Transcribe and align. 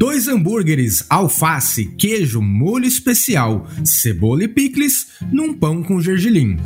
dois 0.00 0.26
hambúrgueres, 0.28 1.04
alface, 1.10 1.84
queijo, 1.98 2.40
molho 2.40 2.86
especial, 2.86 3.68
cebola 3.84 4.44
e 4.44 4.48
picles 4.48 5.08
num 5.30 5.52
pão 5.52 5.82
com 5.82 6.00
gergelim. 6.00 6.58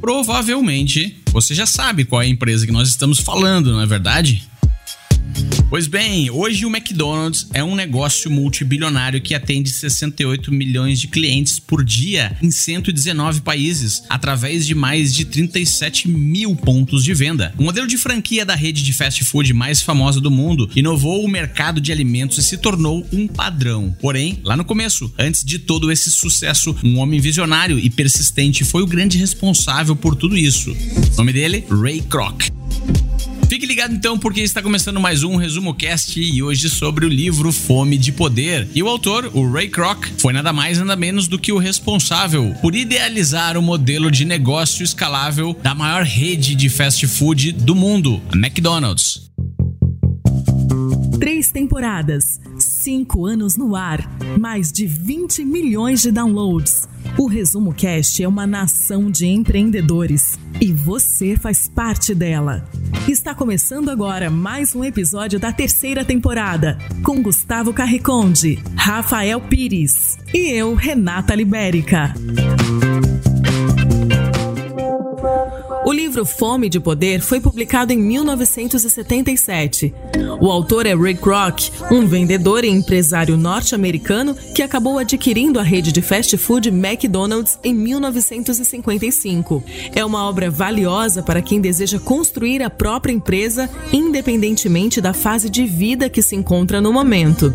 Provavelmente 0.00 1.20
você 1.32 1.52
já 1.52 1.66
sabe 1.66 2.04
qual 2.04 2.22
é 2.22 2.26
a 2.26 2.28
empresa 2.28 2.64
que 2.64 2.70
nós 2.70 2.88
estamos 2.88 3.18
falando, 3.18 3.72
não 3.72 3.80
é 3.80 3.86
verdade? 3.86 4.48
Pois 5.72 5.86
bem, 5.86 6.30
hoje 6.30 6.66
o 6.66 6.68
McDonald's 6.68 7.46
é 7.54 7.64
um 7.64 7.74
negócio 7.74 8.30
multibilionário 8.30 9.22
que 9.22 9.34
atende 9.34 9.70
68 9.70 10.52
milhões 10.52 11.00
de 11.00 11.08
clientes 11.08 11.58
por 11.58 11.82
dia 11.82 12.36
em 12.42 12.50
119 12.50 13.40
países, 13.40 14.02
através 14.10 14.66
de 14.66 14.74
mais 14.74 15.14
de 15.14 15.24
37 15.24 16.10
mil 16.10 16.54
pontos 16.54 17.02
de 17.02 17.14
venda. 17.14 17.54
O 17.56 17.62
modelo 17.62 17.86
de 17.86 17.96
franquia 17.96 18.44
da 18.44 18.54
rede 18.54 18.82
de 18.82 18.92
fast 18.92 19.24
food 19.24 19.54
mais 19.54 19.80
famosa 19.80 20.20
do 20.20 20.30
mundo 20.30 20.68
inovou 20.76 21.24
o 21.24 21.28
mercado 21.28 21.80
de 21.80 21.90
alimentos 21.90 22.36
e 22.36 22.42
se 22.42 22.58
tornou 22.58 23.06
um 23.10 23.26
padrão. 23.26 23.96
Porém, 23.98 24.40
lá 24.44 24.54
no 24.54 24.66
começo, 24.66 25.10
antes 25.18 25.42
de 25.42 25.58
todo 25.58 25.90
esse 25.90 26.10
sucesso, 26.10 26.76
um 26.84 26.98
homem 26.98 27.18
visionário 27.18 27.78
e 27.78 27.88
persistente 27.88 28.62
foi 28.62 28.82
o 28.82 28.86
grande 28.86 29.16
responsável 29.16 29.96
por 29.96 30.16
tudo 30.16 30.36
isso. 30.36 30.76
O 31.14 31.16
nome 31.16 31.32
dele? 31.32 31.64
Ray 31.70 32.02
Kroc. 32.02 32.50
Fique 33.52 33.66
ligado 33.66 33.94
então, 33.94 34.18
porque 34.18 34.40
está 34.40 34.62
começando 34.62 34.98
mais 34.98 35.22
um 35.22 35.36
Resumo 35.36 35.74
Cast 35.74 36.18
e 36.18 36.42
hoje 36.42 36.70
sobre 36.70 37.04
o 37.04 37.08
livro 37.10 37.52
Fome 37.52 37.98
de 37.98 38.10
Poder. 38.10 38.66
E 38.74 38.82
o 38.82 38.88
autor, 38.88 39.30
o 39.34 39.46
Ray 39.52 39.68
Kroc, 39.68 40.06
foi 40.16 40.32
nada 40.32 40.54
mais 40.54 40.78
nada 40.78 40.96
menos 40.96 41.28
do 41.28 41.38
que 41.38 41.52
o 41.52 41.58
responsável 41.58 42.54
por 42.62 42.74
idealizar 42.74 43.58
o 43.58 43.60
modelo 43.60 44.10
de 44.10 44.24
negócio 44.24 44.82
escalável 44.82 45.54
da 45.62 45.74
maior 45.74 46.02
rede 46.02 46.54
de 46.54 46.70
fast 46.70 47.06
food 47.06 47.52
do 47.52 47.74
mundo, 47.74 48.22
a 48.32 48.36
McDonald's. 48.38 49.30
Três 51.20 51.52
temporadas, 51.52 52.40
cinco 52.58 53.26
anos 53.26 53.54
no 53.58 53.76
ar, 53.76 54.00
mais 54.40 54.72
de 54.72 54.86
20 54.86 55.44
milhões 55.44 56.00
de 56.00 56.10
downloads. 56.10 56.88
O 57.18 57.28
Resumo 57.28 57.74
Cast 57.74 58.22
é 58.22 58.26
uma 58.26 58.46
nação 58.46 59.10
de 59.10 59.26
empreendedores 59.26 60.38
e 60.58 60.72
você 60.72 61.36
faz 61.36 61.68
parte 61.68 62.14
dela. 62.14 62.66
Está 63.08 63.34
começando 63.34 63.90
agora 63.90 64.30
mais 64.30 64.76
um 64.76 64.84
episódio 64.84 65.38
da 65.38 65.52
terceira 65.52 66.04
temporada 66.04 66.78
com 67.04 67.20
Gustavo 67.20 67.72
Carriconde, 67.72 68.62
Rafael 68.76 69.40
Pires 69.40 70.18
e 70.32 70.50
eu, 70.50 70.74
Renata 70.74 71.34
Libérica. 71.34 72.14
O 75.84 75.92
livro 75.92 76.24
Fome 76.24 76.68
de 76.68 76.78
Poder 76.78 77.20
foi 77.20 77.40
publicado 77.40 77.92
em 77.92 77.98
1977. 77.98 79.92
O 80.40 80.48
autor 80.48 80.86
é 80.86 80.94
Ray 80.94 81.16
Kroc, 81.16 81.70
um 81.90 82.06
vendedor 82.06 82.62
e 82.62 82.68
empresário 82.68 83.36
norte-americano 83.36 84.36
que 84.54 84.62
acabou 84.62 84.98
adquirindo 84.98 85.58
a 85.58 85.62
rede 85.62 85.90
de 85.90 86.00
fast 86.00 86.36
food 86.36 86.68
McDonald's 86.68 87.58
em 87.64 87.74
1955. 87.74 89.62
É 89.92 90.04
uma 90.04 90.28
obra 90.28 90.48
valiosa 90.48 91.20
para 91.20 91.42
quem 91.42 91.60
deseja 91.60 91.98
construir 91.98 92.62
a 92.62 92.70
própria 92.70 93.12
empresa, 93.12 93.68
independentemente 93.92 95.00
da 95.00 95.12
fase 95.12 95.50
de 95.50 95.64
vida 95.66 96.08
que 96.08 96.22
se 96.22 96.36
encontra 96.36 96.80
no 96.80 96.92
momento. 96.92 97.52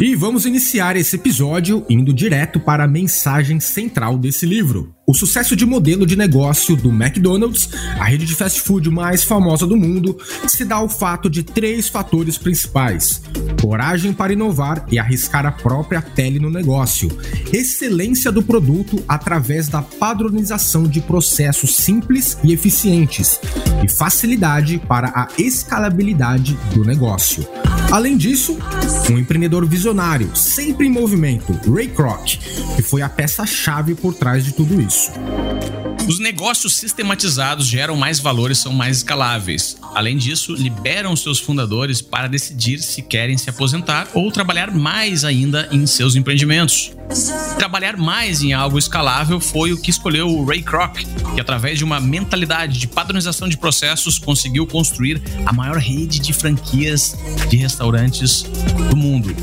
E 0.00 0.14
vamos 0.14 0.46
iniciar 0.46 0.94
esse 0.94 1.16
episódio 1.16 1.84
indo 1.90 2.14
direto 2.14 2.60
para 2.60 2.84
a 2.84 2.88
mensagem 2.88 3.58
central 3.58 4.16
desse 4.16 4.46
livro. 4.46 4.94
O 5.04 5.12
sucesso 5.12 5.56
de 5.56 5.66
modelo 5.66 6.06
de 6.06 6.14
negócio 6.14 6.76
do 6.76 6.90
McDonald's, 6.90 7.68
a 7.98 8.04
rede 8.04 8.24
de 8.24 8.36
fast 8.36 8.60
food 8.60 8.88
mais 8.90 9.24
famosa 9.24 9.66
do 9.66 9.76
mundo, 9.76 10.16
se 10.46 10.64
dá 10.64 10.76
ao 10.76 10.88
fato 10.88 11.28
de 11.28 11.42
três 11.42 11.88
fatores 11.88 12.38
principais: 12.38 13.20
coragem 13.60 14.12
para 14.12 14.32
inovar 14.32 14.86
e 14.88 15.00
arriscar 15.00 15.44
a 15.44 15.50
própria 15.50 16.00
pele 16.00 16.38
no 16.38 16.48
negócio, 16.48 17.10
excelência 17.52 18.30
do 18.30 18.42
produto 18.42 19.02
através 19.08 19.66
da 19.66 19.82
padronização 19.82 20.84
de 20.84 21.00
processos 21.00 21.74
simples 21.74 22.38
e 22.44 22.52
eficientes, 22.52 23.40
e 23.82 23.88
facilidade 23.88 24.80
para 24.86 25.08
a 25.08 25.26
escalabilidade 25.36 26.56
do 26.72 26.84
negócio. 26.84 27.44
Além 27.90 28.18
disso, 28.18 28.58
um 29.10 29.18
empreendedor 29.18 29.64
visionário, 29.64 30.36
sempre 30.36 30.86
em 30.86 30.90
movimento, 30.90 31.52
Ray 31.72 31.88
Kroc, 31.88 32.36
que 32.76 32.82
foi 32.82 33.00
a 33.00 33.08
peça-chave 33.08 33.94
por 33.94 34.14
trás 34.14 34.44
de 34.44 34.52
tudo 34.52 34.78
isso. 34.78 35.10
Os 36.08 36.18
negócios 36.18 36.74
sistematizados 36.76 37.66
geram 37.66 37.94
mais 37.94 38.18
valor 38.18 38.50
e 38.50 38.54
são 38.54 38.72
mais 38.72 38.96
escaláveis. 38.96 39.76
Além 39.94 40.16
disso, 40.16 40.54
liberam 40.54 41.14
seus 41.14 41.38
fundadores 41.38 42.00
para 42.00 42.26
decidir 42.26 42.78
se 42.78 43.02
querem 43.02 43.36
se 43.36 43.50
aposentar 43.50 44.08
ou 44.14 44.32
trabalhar 44.32 44.70
mais 44.70 45.22
ainda 45.22 45.68
em 45.70 45.86
seus 45.86 46.16
empreendimentos. 46.16 46.92
Trabalhar 47.58 47.98
mais 47.98 48.42
em 48.42 48.54
algo 48.54 48.78
escalável 48.78 49.38
foi 49.38 49.70
o 49.74 49.78
que 49.78 49.90
escolheu 49.90 50.28
o 50.28 50.46
Ray 50.46 50.62
Kroc, 50.62 50.96
que 51.34 51.40
através 51.42 51.76
de 51.76 51.84
uma 51.84 52.00
mentalidade 52.00 52.78
de 52.78 52.88
padronização 52.88 53.46
de 53.46 53.58
processos 53.58 54.18
conseguiu 54.18 54.66
construir 54.66 55.20
a 55.44 55.52
maior 55.52 55.76
rede 55.76 56.20
de 56.20 56.32
franquias 56.32 57.14
de 57.50 57.58
restaurantes 57.58 58.44
do 58.88 58.96
mundo. 58.96 59.36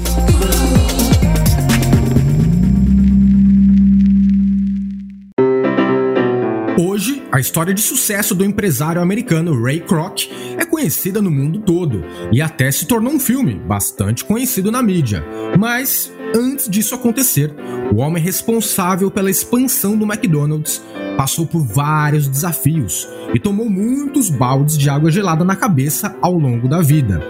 Hoje, 6.78 7.24
a 7.32 7.40
história 7.40 7.74
de 7.74 7.82
sucesso 7.82 8.36
do 8.36 8.44
empresário 8.44 9.02
americano 9.02 9.64
Ray 9.64 9.80
Kroc 9.80 10.30
é 10.58 10.66
conhecida 10.66 11.22
no 11.22 11.32
mundo 11.32 11.60
todo 11.60 12.04
e 12.34 12.42
até 12.42 12.70
se 12.70 12.86
tornou 12.86 13.14
um 13.14 13.20
filme 13.20 13.56
bastante 13.56 14.26
conhecido 14.26 14.70
na 14.70 14.84
mídia. 14.84 15.24
Mas, 15.58 16.12
antes 16.36 16.68
disso 16.68 16.94
acontecer, 16.94 17.56
o 17.94 18.02
homem 18.02 18.22
responsável 18.22 19.10
pela 19.10 19.32
expansão 19.32 19.98
do 19.98 20.04
McDonald's 20.04 20.84
passou 21.16 21.48
por 21.48 21.62
vários 21.62 22.28
desafios 22.28 23.08
e 23.34 23.40
tomou 23.40 23.70
muitos 23.70 24.30
baldes 24.30 24.78
de 24.78 24.90
água 24.90 25.10
gelada 25.10 25.46
na 25.46 25.56
cabeça 25.56 26.14
ao 26.22 26.34
longo 26.34 26.68
da 26.68 26.82
vida. 26.82 27.22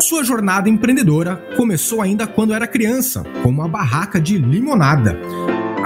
Sua 0.00 0.24
jornada 0.24 0.70
empreendedora 0.70 1.36
começou 1.54 2.00
ainda 2.00 2.26
quando 2.26 2.54
era 2.54 2.66
criança, 2.66 3.24
com 3.42 3.50
uma 3.50 3.68
barraca 3.68 4.18
de 4.18 4.38
limonada. 4.38 5.18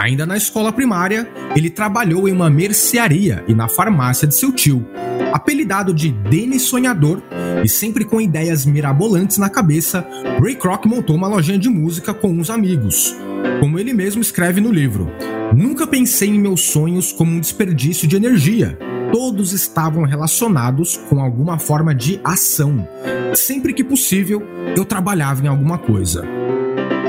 Ainda 0.01 0.25
na 0.25 0.35
escola 0.35 0.73
primária, 0.73 1.29
ele 1.55 1.69
trabalhou 1.69 2.27
em 2.27 2.33
uma 2.33 2.49
mercearia 2.49 3.45
e 3.47 3.53
na 3.53 3.69
farmácia 3.69 4.27
de 4.27 4.35
seu 4.35 4.51
tio. 4.51 4.83
Apelidado 5.31 5.93
de 5.93 6.11
Denis 6.11 6.63
Sonhador 6.63 7.23
e 7.63 7.69
sempre 7.69 8.07
com 8.07 8.19
ideias 8.19 8.65
mirabolantes 8.65 9.37
na 9.37 9.51
cabeça, 9.51 10.07
Ray 10.43 10.55
Kroc 10.55 10.87
montou 10.87 11.15
uma 11.15 11.29
lojinha 11.29 11.59
de 11.59 11.69
música 11.69 12.15
com 12.15 12.31
uns 12.31 12.49
amigos. 12.49 13.15
Como 13.61 13.79
ele 13.79 13.93
mesmo 13.93 14.23
escreve 14.23 14.59
no 14.59 14.73
livro, 14.73 15.07
nunca 15.55 15.87
pensei 15.87 16.31
em 16.31 16.41
meus 16.41 16.63
sonhos 16.63 17.13
como 17.13 17.33
um 17.33 17.39
desperdício 17.39 18.09
de 18.09 18.17
energia. 18.17 18.79
Todos 19.13 19.53
estavam 19.53 20.05
relacionados 20.05 20.97
com 20.97 21.21
alguma 21.21 21.59
forma 21.59 21.95
de 21.95 22.19
ação. 22.25 22.89
Sempre 23.35 23.75
que 23.75 23.85
possível, 23.85 24.43
eu 24.75 24.85
trabalhava 24.87 25.45
em 25.45 25.49
alguma 25.49 25.77
coisa. 25.77 26.27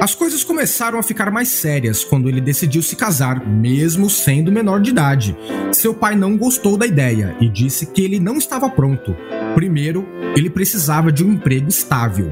As 0.02 0.16
coisas 0.16 0.44
começaram 0.44 0.98
a 0.98 1.04
ficar 1.04 1.30
mais 1.30 1.50
sérias 1.50 2.04
quando 2.04 2.28
ele 2.28 2.42
decidiu 2.42 2.82
se 2.82 2.96
casar, 2.96 3.46
mesmo 3.46 4.10
sendo 4.10 4.52
menor 4.52 4.82
de 4.82 4.90
idade. 4.90 5.38
Seu 5.72 5.94
pai 5.94 6.16
não 6.16 6.36
gostou 6.36 6.76
da 6.76 6.88
ideia 6.88 7.38
e 7.40 7.48
disse 7.48 7.86
que 7.86 8.02
ele 8.04 8.20
não 8.20 8.38
estava 8.38 8.68
pronto. 8.68 9.16
Primeiro, 9.54 10.04
ele 10.36 10.50
precisava 10.50 11.12
de 11.12 11.24
um 11.24 11.34
emprego 11.34 11.70
estável. 11.70 12.32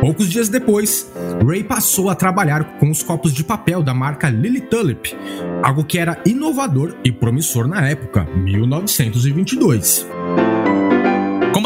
Poucos 0.00 0.28
dias 0.28 0.48
depois, 0.48 1.08
Ray 1.46 1.62
passou 1.62 2.10
a 2.10 2.16
trabalhar 2.16 2.78
com 2.78 2.90
os 2.90 3.00
copos 3.00 3.32
de 3.32 3.44
papel 3.44 3.80
da 3.80 3.94
marca 3.94 4.28
Lily 4.28 4.62
Tulip, 4.62 5.16
algo 5.62 5.84
que 5.84 6.00
era 6.00 6.20
inovador 6.26 6.96
e 7.04 7.12
promissor 7.12 7.68
na 7.68 7.88
época, 7.88 8.24
1922. 8.24 10.04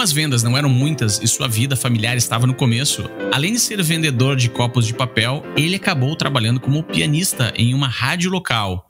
Como 0.03 0.11
as 0.11 0.13
vendas 0.13 0.43
não 0.43 0.59
eram 0.59 0.69
muitas 0.69 1.21
e 1.23 1.29
sua 1.29 1.47
vida 1.47 1.77
familiar 1.77 2.17
estava 2.17 2.45
no 2.45 2.55
começo, 2.55 3.09
além 3.33 3.53
de 3.53 3.61
ser 3.61 3.81
vendedor 3.85 4.35
de 4.35 4.49
copos 4.49 4.85
de 4.85 4.93
papel, 4.93 5.47
ele 5.57 5.77
acabou 5.77 6.17
trabalhando 6.17 6.59
como 6.59 6.83
pianista 6.83 7.53
em 7.57 7.73
uma 7.73 7.87
rádio 7.87 8.29
local. 8.29 8.85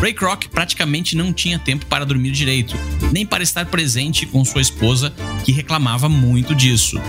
Ray 0.00 0.12
Kroc 0.12 0.48
praticamente 0.48 1.16
não 1.16 1.32
tinha 1.32 1.60
tempo 1.60 1.86
para 1.86 2.04
dormir 2.04 2.32
direito, 2.32 2.74
nem 3.12 3.24
para 3.24 3.44
estar 3.44 3.66
presente 3.66 4.26
com 4.26 4.44
sua 4.44 4.62
esposa, 4.62 5.14
que 5.44 5.52
reclamava 5.52 6.08
muito 6.08 6.56
disso. 6.56 7.00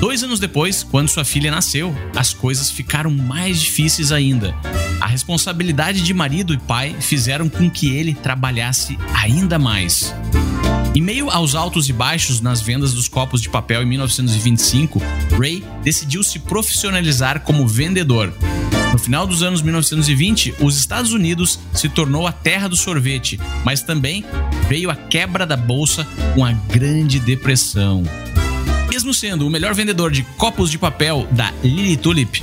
Dois 0.00 0.24
anos 0.24 0.40
depois, 0.40 0.82
quando 0.82 1.08
sua 1.08 1.24
filha 1.24 1.52
nasceu, 1.52 1.94
as 2.16 2.34
coisas 2.34 2.68
ficaram 2.68 3.12
mais 3.12 3.60
difíceis 3.60 4.10
ainda. 4.10 4.56
A 5.00 5.06
responsabilidade 5.06 6.02
de 6.02 6.12
marido 6.12 6.52
e 6.52 6.58
pai 6.58 6.96
fizeram 6.98 7.48
com 7.48 7.70
que 7.70 7.94
ele 7.94 8.12
trabalhasse 8.12 8.98
ainda 9.14 9.56
mais. 9.56 10.12
Em 10.94 11.00
meio 11.00 11.30
aos 11.30 11.54
altos 11.54 11.88
e 11.88 11.92
baixos 11.92 12.40
nas 12.40 12.60
vendas 12.60 12.94
dos 12.94 13.08
copos 13.08 13.40
de 13.40 13.48
papel 13.48 13.82
em 13.82 13.86
1925, 13.86 15.00
Ray 15.38 15.62
decidiu 15.82 16.22
se 16.22 16.38
profissionalizar 16.38 17.40
como 17.40 17.68
vendedor. 17.68 18.32
No 18.92 18.98
final 18.98 19.26
dos 19.26 19.42
anos 19.42 19.60
1920, 19.60 20.54
os 20.60 20.76
Estados 20.78 21.12
Unidos 21.12 21.58
se 21.74 21.88
tornou 21.88 22.26
a 22.26 22.32
terra 22.32 22.68
do 22.68 22.76
sorvete, 22.76 23.38
mas 23.64 23.82
também 23.82 24.24
veio 24.66 24.90
a 24.90 24.96
quebra 24.96 25.46
da 25.46 25.56
bolsa 25.56 26.06
com 26.34 26.44
a 26.44 26.52
Grande 26.52 27.20
Depressão. 27.20 28.02
Mesmo 28.88 29.12
sendo 29.12 29.46
o 29.46 29.50
melhor 29.50 29.74
vendedor 29.74 30.10
de 30.10 30.22
copos 30.36 30.70
de 30.70 30.78
papel 30.78 31.28
da 31.30 31.52
Lily 31.62 31.96
Tulip, 31.98 32.42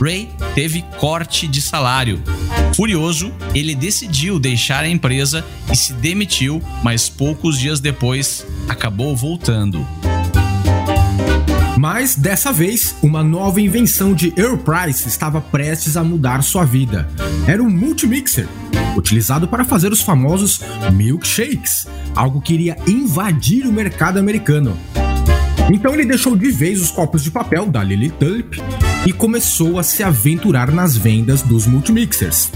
Ray 0.00 0.28
teve 0.54 0.82
corte 0.98 1.46
de 1.46 1.62
salário. 1.62 2.22
Furioso, 2.74 3.32
ele 3.54 3.72
decidiu 3.72 4.40
deixar 4.40 4.82
a 4.82 4.88
empresa 4.88 5.44
e 5.72 5.76
se 5.76 5.92
demitiu, 5.92 6.60
mas 6.82 7.08
poucos 7.08 7.56
dias 7.56 7.78
depois 7.78 8.44
acabou 8.68 9.14
voltando. 9.14 9.86
Mas 11.78 12.16
dessa 12.16 12.52
vez, 12.52 12.96
uma 13.00 13.22
nova 13.22 13.60
invenção 13.60 14.12
de 14.12 14.32
Earl 14.36 14.56
Price 14.56 15.06
estava 15.06 15.40
prestes 15.40 15.96
a 15.96 16.02
mudar 16.02 16.42
sua 16.42 16.64
vida. 16.64 17.08
Era 17.46 17.62
um 17.62 17.70
multimixer, 17.70 18.48
utilizado 18.96 19.46
para 19.46 19.64
fazer 19.64 19.92
os 19.92 20.00
famosos 20.00 20.60
milkshakes, 20.92 21.86
algo 22.12 22.40
que 22.40 22.54
iria 22.54 22.76
invadir 22.88 23.66
o 23.66 23.72
mercado 23.72 24.18
americano. 24.18 24.76
Então 25.72 25.94
ele 25.94 26.04
deixou 26.04 26.36
de 26.36 26.50
vez 26.50 26.80
os 26.80 26.90
copos 26.90 27.22
de 27.22 27.30
papel 27.30 27.66
da 27.66 27.84
Lily 27.84 28.10
Tulip 28.10 28.60
e 29.06 29.12
começou 29.12 29.78
a 29.78 29.82
se 29.82 30.02
aventurar 30.02 30.72
nas 30.72 30.96
vendas 30.96 31.42
dos 31.42 31.66
multimixers. 31.66 32.50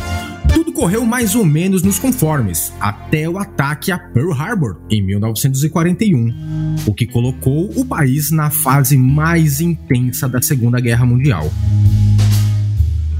Tudo 0.53 0.73
correu 0.73 1.05
mais 1.05 1.35
ou 1.35 1.45
menos 1.45 1.83
nos 1.83 1.99
conformes, 1.99 2.73
até 2.81 3.29
o 3.29 3.39
ataque 3.39 3.93
a 3.93 3.99
Pearl 3.99 4.33
Harbor 4.33 4.81
em 4.91 5.03
1941, 5.03 6.77
o 6.87 6.95
que 6.95 7.06
colocou 7.06 7.71
o 7.77 7.85
país 7.85 8.31
na 8.31 8.50
fase 8.50 8.97
mais 8.97 9.61
intensa 9.61 10.29
da 10.29 10.41
Segunda 10.41 10.81
Guerra 10.81 11.05
Mundial. 11.05 11.53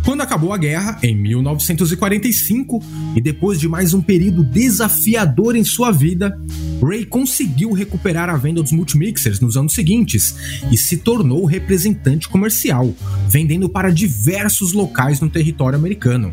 Quando 0.09 0.23
acabou 0.23 0.55
a 0.55 0.57
guerra, 0.57 0.99
em 1.03 1.15
1945, 1.15 2.83
e 3.15 3.21
depois 3.21 3.61
de 3.61 3.69
mais 3.69 3.93
um 3.93 4.01
período 4.01 4.43
desafiador 4.43 5.55
em 5.55 5.63
sua 5.63 5.91
vida, 5.91 6.35
Ray 6.83 7.05
conseguiu 7.05 7.73
recuperar 7.73 8.31
a 8.31 8.37
venda 8.39 8.63
dos 8.63 8.73
multimixers 8.73 9.39
nos 9.39 9.55
anos 9.55 9.75
seguintes 9.75 10.35
e 10.73 10.79
se 10.79 10.97
tornou 10.97 11.45
representante 11.45 12.27
comercial, 12.27 12.95
vendendo 13.29 13.69
para 13.69 13.91
diversos 13.91 14.73
locais 14.73 15.21
no 15.21 15.29
território 15.29 15.79
americano. 15.79 16.33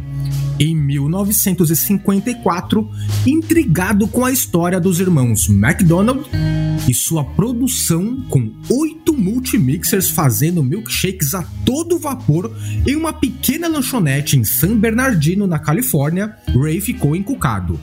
Em 0.58 0.74
1954, 0.74 2.90
intrigado 3.28 4.08
com 4.08 4.24
a 4.24 4.32
história 4.32 4.80
dos 4.80 5.02
irmãos 5.02 5.50
McDonald 5.50 6.24
e 6.88 6.94
sua 6.94 7.24
produção 7.24 8.22
com 8.30 8.52
oito 8.70 9.18
multimixers 9.18 10.10
fazendo 10.10 10.64
milkshakes 10.64 11.34
a 11.34 11.44
todo 11.66 11.98
vapor 11.98 12.52
em 12.86 12.96
uma 12.96 13.14
pequena 13.14 13.68
lanchonete 13.68 14.38
em 14.38 14.44
San 14.44 14.78
Bernardino, 14.78 15.48
na 15.48 15.60
Califórnia, 15.60 16.36
Ray 16.56 16.80
ficou 16.80 17.16
encucado. 17.16 17.80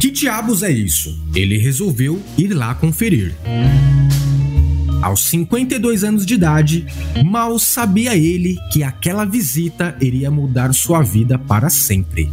Que 0.00 0.10
diabos 0.10 0.62
é 0.62 0.70
isso? 0.70 1.18
Ele 1.34 1.58
resolveu 1.58 2.22
ir 2.36 2.54
lá 2.54 2.74
conferir. 2.74 3.34
Aos 5.02 5.24
52 5.24 6.04
anos 6.04 6.26
de 6.26 6.34
idade, 6.34 6.86
mal 7.24 7.58
sabia 7.58 8.16
ele 8.16 8.56
que 8.72 8.82
aquela 8.82 9.24
visita 9.24 9.96
iria 10.00 10.30
mudar 10.30 10.72
sua 10.72 11.02
vida 11.02 11.38
para 11.38 11.70
sempre. 11.70 12.30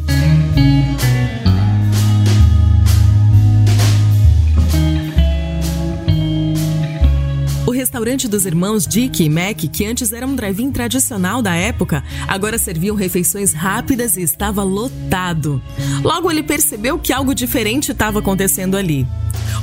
Restaurante 7.96 8.28
dos 8.28 8.46
irmãos 8.46 8.86
Dick 8.86 9.24
e 9.24 9.30
Mac, 9.30 9.56
que 9.56 9.86
antes 9.86 10.12
era 10.12 10.28
um 10.28 10.36
drive-in 10.36 10.70
tradicional 10.70 11.42
da 11.42 11.56
época, 11.56 12.04
agora 12.28 12.58
serviam 12.58 12.94
refeições 12.94 13.54
rápidas 13.54 14.18
e 14.18 14.22
estava 14.22 14.64
lotado. 14.64 15.64
Logo 16.04 16.30
ele 16.30 16.44
percebeu 16.44 17.00
que 17.00 17.14
algo 17.14 17.34
diferente 17.34 17.94
estava 17.94 18.20
acontecendo 18.20 18.76
ali. 18.76 19.08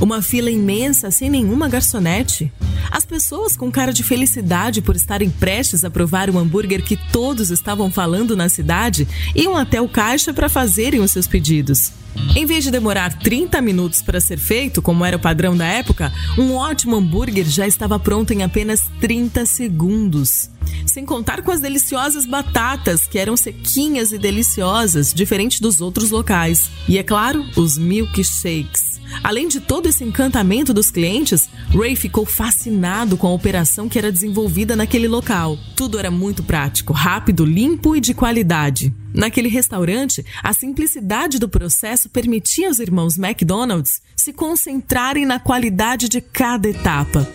Uma 0.01 0.23
fila 0.23 0.51
imensa 0.51 1.11
sem 1.11 1.31
nenhuma 1.31 1.69
garçonete. 1.69 2.53
As 2.91 3.05
pessoas 3.05 3.57
com 3.57 3.71
cara 3.71 3.93
de 3.93 4.03
felicidade 4.03 4.83
por 4.83 4.97
estarem 4.97 5.31
prestes 5.31 5.85
a 5.85 5.91
provar 5.91 6.29
o 6.29 6.39
hambúrguer 6.39 6.83
que 6.83 6.99
todos 7.11 7.51
estavam 7.51 7.91
falando 7.91 8.37
na 8.37 8.49
cidade 8.49 9.07
iam 9.35 9.57
até 9.57 9.81
o 9.81 9.89
caixa 9.89 10.33
para 10.33 10.49
fazerem 10.49 11.01
os 11.01 11.11
seus 11.11 11.27
pedidos. 11.27 11.93
Em 12.37 12.45
vez 12.45 12.65
de 12.65 12.71
demorar 12.71 13.19
30 13.19 13.61
minutos 13.61 14.03
para 14.03 14.21
ser 14.21 14.39
feito, 14.39 14.83
como 14.83 15.05
era 15.05 15.17
o 15.17 15.21
padrão 15.21 15.57
da 15.57 15.67
época, 15.67 16.13
um 16.39 16.55
ótimo 16.55 16.97
hambúrguer 16.97 17.47
já 17.47 17.67
estava 17.67 17.99
pronto 17.99 18.33
em 18.33 18.43
apenas 18.43 18.91
30 19.01 19.47
segundos. 19.47 20.51
Sem 20.87 21.07
contar 21.07 21.43
com 21.43 21.51
as 21.51 21.61
deliciosas 21.61 22.27
batatas, 22.27 23.07
que 23.07 23.19
eram 23.19 23.37
sequinhas 23.37 24.13
e 24.13 24.19
deliciosas, 24.19 25.13
diferente 25.13 25.61
dos 25.61 25.81
outros 25.81 26.11
locais. 26.11 26.71
E 26.89 26.99
é 26.99 27.03
claro, 27.03 27.45
os 27.57 27.79
milkshakes. 27.79 28.92
Além 29.23 29.49
de 29.49 29.61
todo 29.61 29.89
esse 29.89 30.05
encantamento 30.05 30.73
dos 30.73 30.91
clientes, 30.91 31.49
Ray 31.75 31.97
ficou 31.97 32.25
fascinado 32.25 33.17
com 33.17 33.27
a 33.27 33.33
operação 33.33 33.89
que 33.89 33.99
era 33.99 34.13
desenvolvida 34.13 34.77
naquele 34.77 35.09
local. 35.09 35.59
Tudo 35.77 35.99
era 35.99 36.11
muito 36.11 36.43
prático, 36.43 36.93
rápido, 36.93 37.45
limpo 37.45 37.97
e 37.97 38.01
de 38.01 38.15
qualidade. 38.15 38.93
Naquele 39.15 39.49
restaurante, 39.49 40.25
a 40.43 40.53
simplicidade 40.53 41.39
do 41.39 41.49
processo 41.49 42.09
permitia 42.09 42.69
aos 42.69 42.79
irmãos 42.79 43.19
McDonald's 43.19 44.01
se 44.17 44.33
concentrarem 44.33 45.27
na 45.27 45.39
qualidade 45.39 46.09
de 46.09 46.21
cada 46.21 46.69
etapa. 46.69 47.29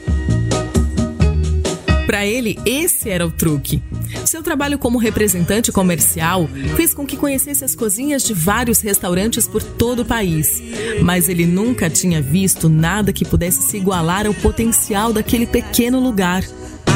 Para 2.08 2.26
ele, 2.26 2.58
esse 2.66 3.10
era 3.10 3.28
o 3.28 3.30
truque. 3.30 3.84
Seu 4.26 4.42
trabalho 4.42 4.80
como 4.80 4.98
representante 4.98 5.74
comercial 5.74 6.50
fez 6.78 6.94
com 6.94 7.06
que 7.06 7.18
conhecesse 7.18 7.66
as 7.66 7.76
cozinhas 7.76 8.24
de 8.24 8.34
vários 8.34 8.80
restaurantes 8.80 9.46
por 9.46 9.62
todo 9.62 10.04
o 10.04 10.06
país, 10.06 10.64
mas 11.04 11.28
ele 11.28 11.46
nunca 11.46 11.90
tinha 11.90 12.22
visto 12.22 12.70
nada 12.70 13.12
que 13.12 13.26
pudesse 13.26 13.62
se 13.62 13.76
igualar 13.76 14.26
ao 14.26 14.34
potencial 14.34 15.12
daquele 15.12 15.46
pequeno 15.46 16.00
lugar. 16.00 16.46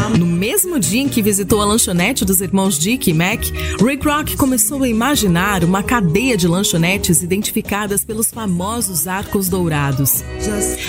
No 0.10 0.26
mesmo 0.26 0.80
dia 0.80 1.02
em 1.02 1.08
que 1.08 1.22
visitou 1.22 1.62
a 1.62 1.66
lanchonete 1.66 2.26
dos 2.26 2.42
irmãos 2.42 2.78
Dick 2.78 3.10
e 3.10 3.14
Mac, 3.14 3.42
Ray 3.82 3.98
Kroc 3.98 4.36
começou 4.36 4.84
a 4.84 4.88
imaginar 4.88 5.64
uma 5.64 5.84
cadeia 5.84 6.36
de 6.36 6.48
lanchonetes 6.48 7.22
identificadas 7.22 8.04
pelos 8.04 8.32
famosos 8.32 9.08
arcos 9.08 9.48
dourados. 9.48 10.24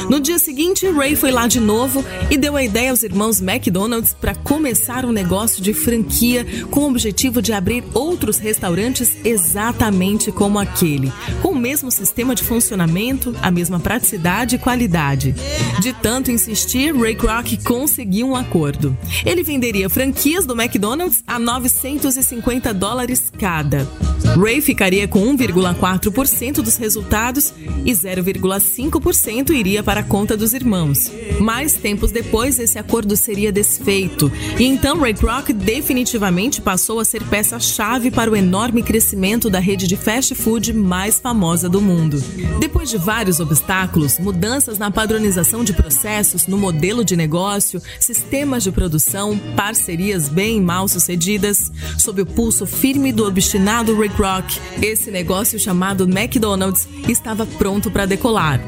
No 0.09 0.19
dia 0.19 0.38
seguinte, 0.38 0.91
Ray 0.91 1.14
foi 1.14 1.31
lá 1.31 1.47
de 1.47 1.61
novo 1.61 2.05
e 2.31 2.37
deu 2.37 2.56
a 2.56 2.64
ideia 2.64 2.91
aos 2.91 3.03
irmãos 3.03 3.41
McDonald's 3.41 4.14
para 4.14 4.35
começar 4.35 5.05
um 5.05 5.12
negócio 5.12 5.62
de 5.62 5.75
franquia 5.75 6.47
com 6.70 6.81
o 6.81 6.88
objetivo 6.88 7.43
de 7.43 7.53
abrir 7.53 7.85
outros 7.94 8.38
restaurantes 8.38 9.17
exatamente 9.25 10.32
como 10.32 10.59
aquele, 10.59 11.12
com 11.43 11.49
o 11.49 11.59
mesmo 11.59 11.91
sistema 11.91 12.35
de 12.35 12.43
funcionamento, 12.43 13.35
a 13.43 13.50
mesma 13.50 13.79
praticidade 13.79 14.56
e 14.56 14.59
qualidade. 14.59 15.35
De 15.81 15.93
tanto 15.93 16.31
insistir, 16.31 16.94
Ray 16.94 17.14
Kroc 17.14 17.56
conseguiu 17.64 18.29
um 18.29 18.37
acordo. 18.37 18.97
Ele 19.25 19.42
venderia 19.42 19.88
franquias 19.88 20.47
do 20.47 20.61
McDonald's 20.61 21.23
a 21.26 21.38
950 21.38 22.73
dólares 22.75 23.30
cada. 23.38 23.87
Ray 24.38 24.61
ficaria 24.61 25.06
com 25.06 25.21
1,4% 25.37 26.62
dos 26.62 26.76
resultados 26.76 27.52
e 27.85 27.92
0,5% 27.92 29.50
iria 29.50 29.82
para 29.82 30.00
a 30.00 30.04
conta 30.04 30.37
dos 30.37 30.54
irmãos. 30.54 31.11
Mais 31.40 31.75
tempos 31.75 32.11
depois, 32.11 32.59
esse 32.59 32.78
acordo 32.78 33.16
seria 33.16 33.52
desfeito 33.52 34.32
e 34.59 34.64
então 34.64 35.00
Ray 35.00 35.14
Kroc 35.14 35.49
definitivamente 35.52 36.61
passou 36.61 37.00
a 37.00 37.04
ser 37.04 37.23
peça-chave 37.25 38.11
para 38.11 38.30
o 38.30 38.37
enorme 38.37 38.82
crescimento 38.82 39.50
da 39.50 39.59
rede 39.59 39.87
de 39.87 39.97
fast 39.97 40.35
food 40.35 40.73
mais 40.73 41.18
famosa 41.18 41.68
do 41.68 41.80
mundo. 41.80 42.23
Depois 42.59 42.88
de 42.88 42.97
vários 42.97 43.40
obstáculos, 43.40 44.18
mudanças 44.18 44.78
na 44.78 44.90
padronização 44.90 45.64
de 45.64 45.73
processos, 45.73 46.47
no 46.47 46.56
modelo 46.56 47.04
de 47.04 47.16
negócio, 47.16 47.82
sistemas 47.99 48.62
de 48.62 48.73
produção, 48.73 48.91
parcerias 49.56 50.28
bem 50.28 50.61
mal 50.61 50.88
sucedidas, 50.88 51.70
sob 51.99 52.22
o 52.22 52.26
pulso 52.26 52.66
firme 52.66 53.12
do 53.12 53.26
obstinado 53.26 53.96
Ray 53.99 54.08
Kroc, 54.08 54.58
esse 54.80 55.11
negócio 55.11 55.58
chamado 55.58 56.04
McDonald's 56.04 56.88
estava 57.08 57.46
pronto 57.46 57.90
para 57.90 58.06
decolar. 58.06 58.61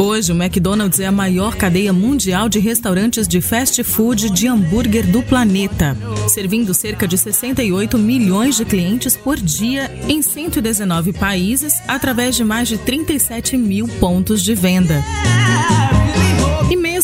Hoje, 0.00 0.32
o 0.32 0.34
McDonald's 0.34 0.98
é 0.98 1.04
a 1.04 1.12
maior 1.12 1.56
cadeia 1.56 1.92
mundial 1.92 2.48
de 2.48 2.58
restaurantes 2.58 3.28
de 3.28 3.42
fast 3.42 3.84
food 3.84 4.30
de 4.30 4.48
hambúrguer 4.48 5.06
do 5.06 5.22
planeta, 5.22 5.94
servindo 6.26 6.72
cerca 6.72 7.06
de 7.06 7.18
68 7.18 7.98
milhões 7.98 8.56
de 8.56 8.64
clientes 8.64 9.14
por 9.14 9.36
dia 9.36 9.94
em 10.08 10.22
119 10.22 11.12
países, 11.12 11.74
através 11.86 12.34
de 12.34 12.44
mais 12.44 12.66
de 12.66 12.78
37 12.78 13.58
mil 13.58 13.86
pontos 14.00 14.42
de 14.42 14.54
venda. 14.54 15.04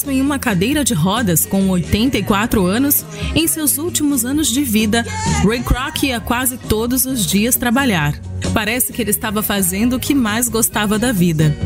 Mesmo 0.07 0.13
em 0.13 0.23
uma 0.23 0.39
cadeira 0.39 0.85
de 0.85 0.95
rodas 0.95 1.45
com 1.45 1.69
84 1.69 2.65
anos, 2.65 3.05
em 3.35 3.49
seus 3.49 3.77
últimos 3.77 4.25
anos 4.25 4.47
de 4.47 4.63
vida, 4.63 5.05
Ray 5.45 5.61
Kroc 5.65 6.05
ia 6.05 6.21
quase 6.21 6.57
todos 6.57 7.05
os 7.05 7.27
dias 7.27 7.57
trabalhar. 7.57 8.17
Parece 8.55 8.93
que 8.93 9.03
ele 9.03 9.11
estava 9.11 9.43
fazendo 9.43 9.97
o 9.97 10.01
que 10.01 10.15
mais 10.15 10.49
gostava 10.49 10.97
da 10.97 11.11
vida. 11.11 11.57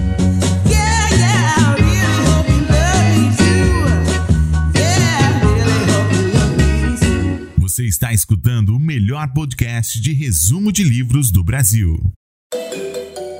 está 7.82 8.12
escutando 8.12 8.76
o 8.76 8.78
melhor 8.78 9.32
podcast 9.32 10.00
de 10.00 10.12
resumo 10.12 10.70
de 10.70 10.84
livros 10.84 11.32
do 11.32 11.42
Brasil. 11.42 11.98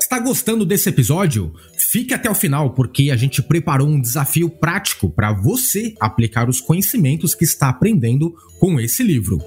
Está 0.00 0.18
gostando 0.18 0.66
desse 0.66 0.88
episódio? 0.88 1.54
Fique 1.90 2.14
até 2.14 2.30
o 2.30 2.34
final 2.36 2.70
porque 2.70 3.10
a 3.10 3.16
gente 3.16 3.42
preparou 3.42 3.88
um 3.88 4.00
desafio 4.00 4.48
prático 4.48 5.10
para 5.10 5.32
você 5.32 5.92
aplicar 5.98 6.48
os 6.48 6.60
conhecimentos 6.60 7.34
que 7.34 7.42
está 7.42 7.68
aprendendo 7.68 8.32
com 8.60 8.78
esse 8.78 9.02
livro. 9.02 9.40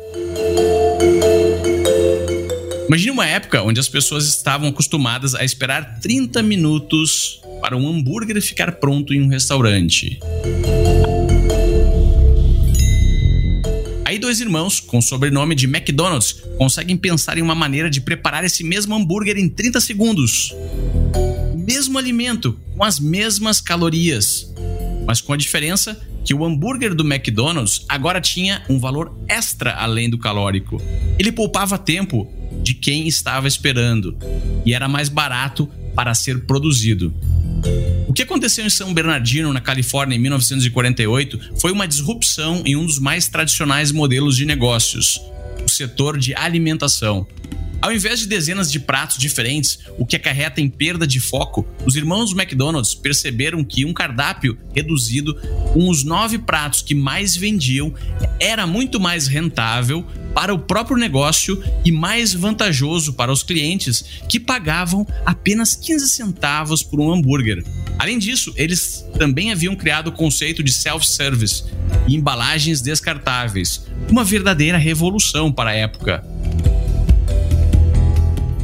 Imagine 2.85 3.12
uma 3.12 3.25
época 3.25 3.63
onde 3.63 3.79
as 3.79 3.88
pessoas 3.88 4.27
estavam 4.27 4.67
acostumadas 4.67 5.33
a 5.33 5.45
esperar 5.45 6.01
30 6.01 6.43
minutos 6.43 7.41
para 7.62 7.77
um 7.77 7.88
hambúrguer 7.88 8.41
ficar 8.41 8.73
pronto 8.73 9.13
em 9.13 9.21
um 9.21 9.29
restaurante. 9.29 10.19
Aí 14.03 14.19
dois 14.19 14.41
irmãos, 14.41 14.81
com 14.81 14.97
o 14.97 15.01
sobrenome 15.01 15.55
de 15.55 15.65
McDonald's, 15.65 16.33
conseguem 16.57 16.97
pensar 16.97 17.38
em 17.38 17.41
uma 17.41 17.55
maneira 17.55 17.89
de 17.89 18.01
preparar 18.01 18.43
esse 18.43 18.65
mesmo 18.65 18.93
hambúrguer 18.93 19.38
em 19.38 19.47
30 19.47 19.79
segundos. 19.79 20.53
Mesmo 21.93 22.07
alimento, 22.07 22.59
com 22.75 22.83
as 22.83 23.00
mesmas 23.00 23.62
calorias, 23.62 24.51
mas 25.05 25.21
com 25.21 25.31
a 25.31 25.38
diferença 25.38 26.01
que 26.25 26.33
o 26.33 26.43
hambúrguer 26.43 26.95
do 26.95 27.05
McDonald's 27.05 27.85
agora 27.88 28.19
tinha 28.19 28.63
um 28.67 28.79
valor 28.79 29.15
extra 29.29 29.75
além 29.75 30.09
do 30.09 30.17
calórico. 30.17 30.81
Ele 31.19 31.31
poupava 31.31 31.77
tempo 31.77 32.27
de 32.63 32.73
quem 32.73 33.07
estava 33.07 33.47
esperando 33.47 34.17
e 34.65 34.73
era 34.73 34.88
mais 34.88 35.07
barato 35.07 35.69
para 35.93 36.15
ser 36.15 36.47
produzido. 36.47 37.13
O 38.07 38.13
que 38.13 38.23
aconteceu 38.23 38.65
em 38.65 38.71
São 38.71 38.91
Bernardino, 38.91 39.53
na 39.53 39.62
Califórnia, 39.62 40.15
em 40.15 40.19
1948, 40.19 41.59
foi 41.62 41.71
uma 41.71 41.88
disrupção 41.88 42.63
em 42.65 42.75
um 42.75 42.88
dos 42.88 42.97
mais 42.97 43.27
tradicionais 43.27 43.91
modelos 43.91 44.35
de 44.35 44.47
negócios, 44.47 45.21
o 45.63 45.69
setor 45.69 46.17
de 46.17 46.33
alimentação. 46.33 47.27
Ao 47.84 47.92
invés 47.92 48.22
de 48.22 48.28
dezenas 48.28 48.72
de 48.72 48.80
pratos 48.80 49.18
diferentes, 49.18 49.78
o 49.98 50.06
que 50.06 50.16
acarreta 50.16 50.62
em 50.62 50.70
perda 50.70 51.06
de 51.06 51.20
foco, 51.20 51.68
os 51.86 51.98
irmãos 51.98 52.32
McDonald's 52.32 52.96
perceberam 52.96 53.62
que 53.62 53.84
um 53.84 53.92
cardápio 53.92 54.58
reduzido 54.74 55.36
com 55.74 55.90
os 55.90 56.02
nove 56.02 56.38
pratos 56.38 56.82
que 56.82 56.96
mais 56.96 57.36
vendiam 57.36 57.94
era 58.40 58.66
muito 58.66 59.02
mais 59.02 59.28
rentável 59.28 60.08
para 60.34 60.54
o 60.54 60.60
próprio 60.60 60.96
negócio 60.96 61.62
e 61.84 61.92
mais 61.92 62.34
vantajoso 62.34 63.16
para 63.16 63.34
os 63.34 63.44
clientes 63.44 64.06
que 64.30 64.40
pagavam 64.40 65.06
apenas 65.25 65.75
15 65.75 66.08
centavos 66.08 66.82
por 66.84 67.02
um 67.02 67.12
hambúrguer. 67.12 67.66
Além 68.00 68.18
disso, 68.18 68.54
eles 68.56 69.06
também 69.20 69.52
haviam 69.52 69.75
criado 69.75 70.08
o 70.08 70.13
conceito 70.13 70.63
de 70.63 70.72
self-service 70.72 71.66
e 72.08 72.16
embalagens 72.16 72.80
descartáveis, 72.80 73.86
uma 74.10 74.24
verdadeira 74.24 74.78
revolução 74.78 75.52
para 75.52 75.72
a 75.72 75.75
época. 75.75 76.33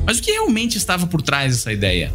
Mas 0.09 0.17
o 0.17 0.23
que 0.23 0.31
realmente 0.31 0.75
estava 0.75 1.05
por 1.05 1.21
trás 1.21 1.55
dessa 1.55 1.71
ideia? 1.71 2.11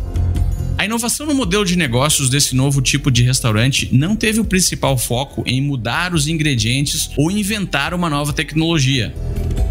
A 0.77 0.85
inovação 0.85 1.27
no 1.27 1.33
modelo 1.33 1.65
de 1.65 1.77
negócios 1.77 2.29
desse 2.29 2.57
novo 2.57 2.83
tipo 2.83 3.09
de 3.09 3.23
restaurante 3.23 3.89
não 3.93 4.17
teve 4.17 4.41
o 4.41 4.45
principal 4.45 4.99
foco 4.99 5.45
em 5.47 5.63
mudar 5.63 6.13
os 6.13 6.27
ingredientes 6.27 7.09
ou 7.17 7.31
inventar 7.31 7.95
uma 7.95 8.11
nova 8.11 8.33
tecnologia. 8.33 9.15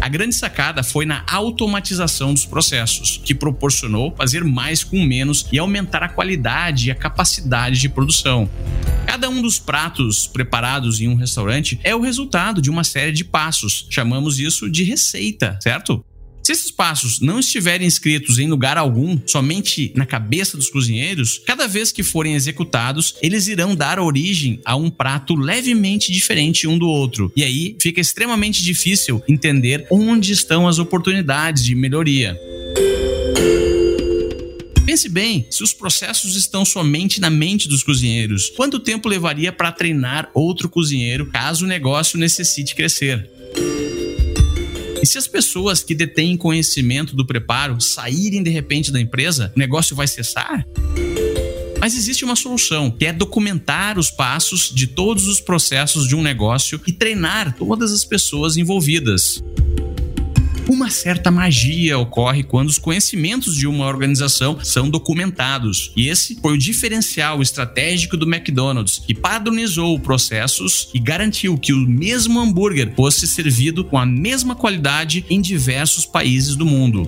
A 0.00 0.08
grande 0.08 0.34
sacada 0.34 0.82
foi 0.82 1.04
na 1.04 1.22
automatização 1.30 2.32
dos 2.32 2.46
processos, 2.46 3.20
que 3.22 3.34
proporcionou 3.34 4.14
fazer 4.16 4.42
mais 4.42 4.82
com 4.82 5.04
menos 5.04 5.46
e 5.52 5.58
aumentar 5.58 6.02
a 6.02 6.08
qualidade 6.08 6.88
e 6.88 6.90
a 6.90 6.94
capacidade 6.94 7.78
de 7.78 7.90
produção. 7.90 8.48
Cada 9.06 9.28
um 9.28 9.42
dos 9.42 9.58
pratos 9.58 10.26
preparados 10.26 10.98
em 10.98 11.08
um 11.08 11.14
restaurante 11.14 11.78
é 11.84 11.94
o 11.94 12.00
resultado 12.00 12.62
de 12.62 12.70
uma 12.70 12.84
série 12.84 13.12
de 13.12 13.22
passos. 13.22 13.86
Chamamos 13.90 14.38
isso 14.38 14.70
de 14.70 14.82
receita, 14.82 15.58
certo? 15.60 16.02
Se 16.44 16.52
esses 16.52 16.70
passos 16.70 17.20
não 17.20 17.40
estiverem 17.40 17.88
escritos 17.88 18.38
em 18.38 18.46
lugar 18.50 18.76
algum, 18.76 19.18
somente 19.26 19.90
na 19.96 20.04
cabeça 20.04 20.58
dos 20.58 20.68
cozinheiros, 20.68 21.40
cada 21.46 21.66
vez 21.66 21.90
que 21.90 22.02
forem 22.02 22.34
executados, 22.34 23.14
eles 23.22 23.48
irão 23.48 23.74
dar 23.74 23.98
origem 23.98 24.60
a 24.62 24.76
um 24.76 24.90
prato 24.90 25.34
levemente 25.34 26.12
diferente 26.12 26.68
um 26.68 26.76
do 26.76 26.86
outro. 26.86 27.32
E 27.34 27.42
aí 27.42 27.78
fica 27.80 27.98
extremamente 27.98 28.62
difícil 28.62 29.22
entender 29.26 29.86
onde 29.90 30.32
estão 30.32 30.68
as 30.68 30.78
oportunidades 30.78 31.64
de 31.64 31.74
melhoria. 31.74 32.38
Pense 34.84 35.08
bem, 35.08 35.46
se 35.50 35.62
os 35.62 35.72
processos 35.72 36.36
estão 36.36 36.62
somente 36.62 37.22
na 37.22 37.30
mente 37.30 37.66
dos 37.66 37.82
cozinheiros, 37.82 38.50
quanto 38.50 38.78
tempo 38.78 39.08
levaria 39.08 39.50
para 39.50 39.72
treinar 39.72 40.30
outro 40.34 40.68
cozinheiro 40.68 41.24
caso 41.24 41.64
o 41.64 41.68
negócio 41.68 42.18
necessite 42.18 42.74
crescer? 42.74 43.30
E 45.04 45.06
se 45.06 45.18
as 45.18 45.26
pessoas 45.26 45.82
que 45.82 45.94
detêm 45.94 46.34
conhecimento 46.34 47.14
do 47.14 47.26
preparo 47.26 47.78
saírem 47.78 48.42
de 48.42 48.48
repente 48.48 48.90
da 48.90 48.98
empresa, 48.98 49.52
o 49.54 49.58
negócio 49.58 49.94
vai 49.94 50.06
cessar? 50.06 50.66
Mas 51.78 51.94
existe 51.94 52.24
uma 52.24 52.34
solução, 52.34 52.90
que 52.90 53.04
é 53.04 53.12
documentar 53.12 53.98
os 53.98 54.10
passos 54.10 54.72
de 54.74 54.86
todos 54.86 55.28
os 55.28 55.40
processos 55.40 56.08
de 56.08 56.16
um 56.16 56.22
negócio 56.22 56.80
e 56.86 56.90
treinar 56.90 57.54
todas 57.54 57.92
as 57.92 58.02
pessoas 58.02 58.56
envolvidas. 58.56 59.44
Uma 60.66 60.88
certa 60.88 61.30
magia 61.30 61.98
ocorre 61.98 62.42
quando 62.42 62.70
os 62.70 62.78
conhecimentos 62.78 63.54
de 63.54 63.66
uma 63.66 63.86
organização 63.86 64.58
são 64.62 64.88
documentados. 64.88 65.92
E 65.94 66.08
esse 66.08 66.36
foi 66.40 66.54
o 66.54 66.58
diferencial 66.58 67.42
estratégico 67.42 68.16
do 68.16 68.26
McDonald's, 68.26 68.98
que 68.98 69.14
padronizou 69.14 69.98
processos 70.00 70.88
e 70.94 70.98
garantiu 70.98 71.58
que 71.58 71.74
o 71.74 71.86
mesmo 71.86 72.40
hambúrguer 72.40 72.94
fosse 72.96 73.26
servido 73.26 73.84
com 73.84 73.98
a 73.98 74.06
mesma 74.06 74.54
qualidade 74.54 75.26
em 75.28 75.40
diversos 75.40 76.06
países 76.06 76.56
do 76.56 76.64
mundo. 76.64 77.06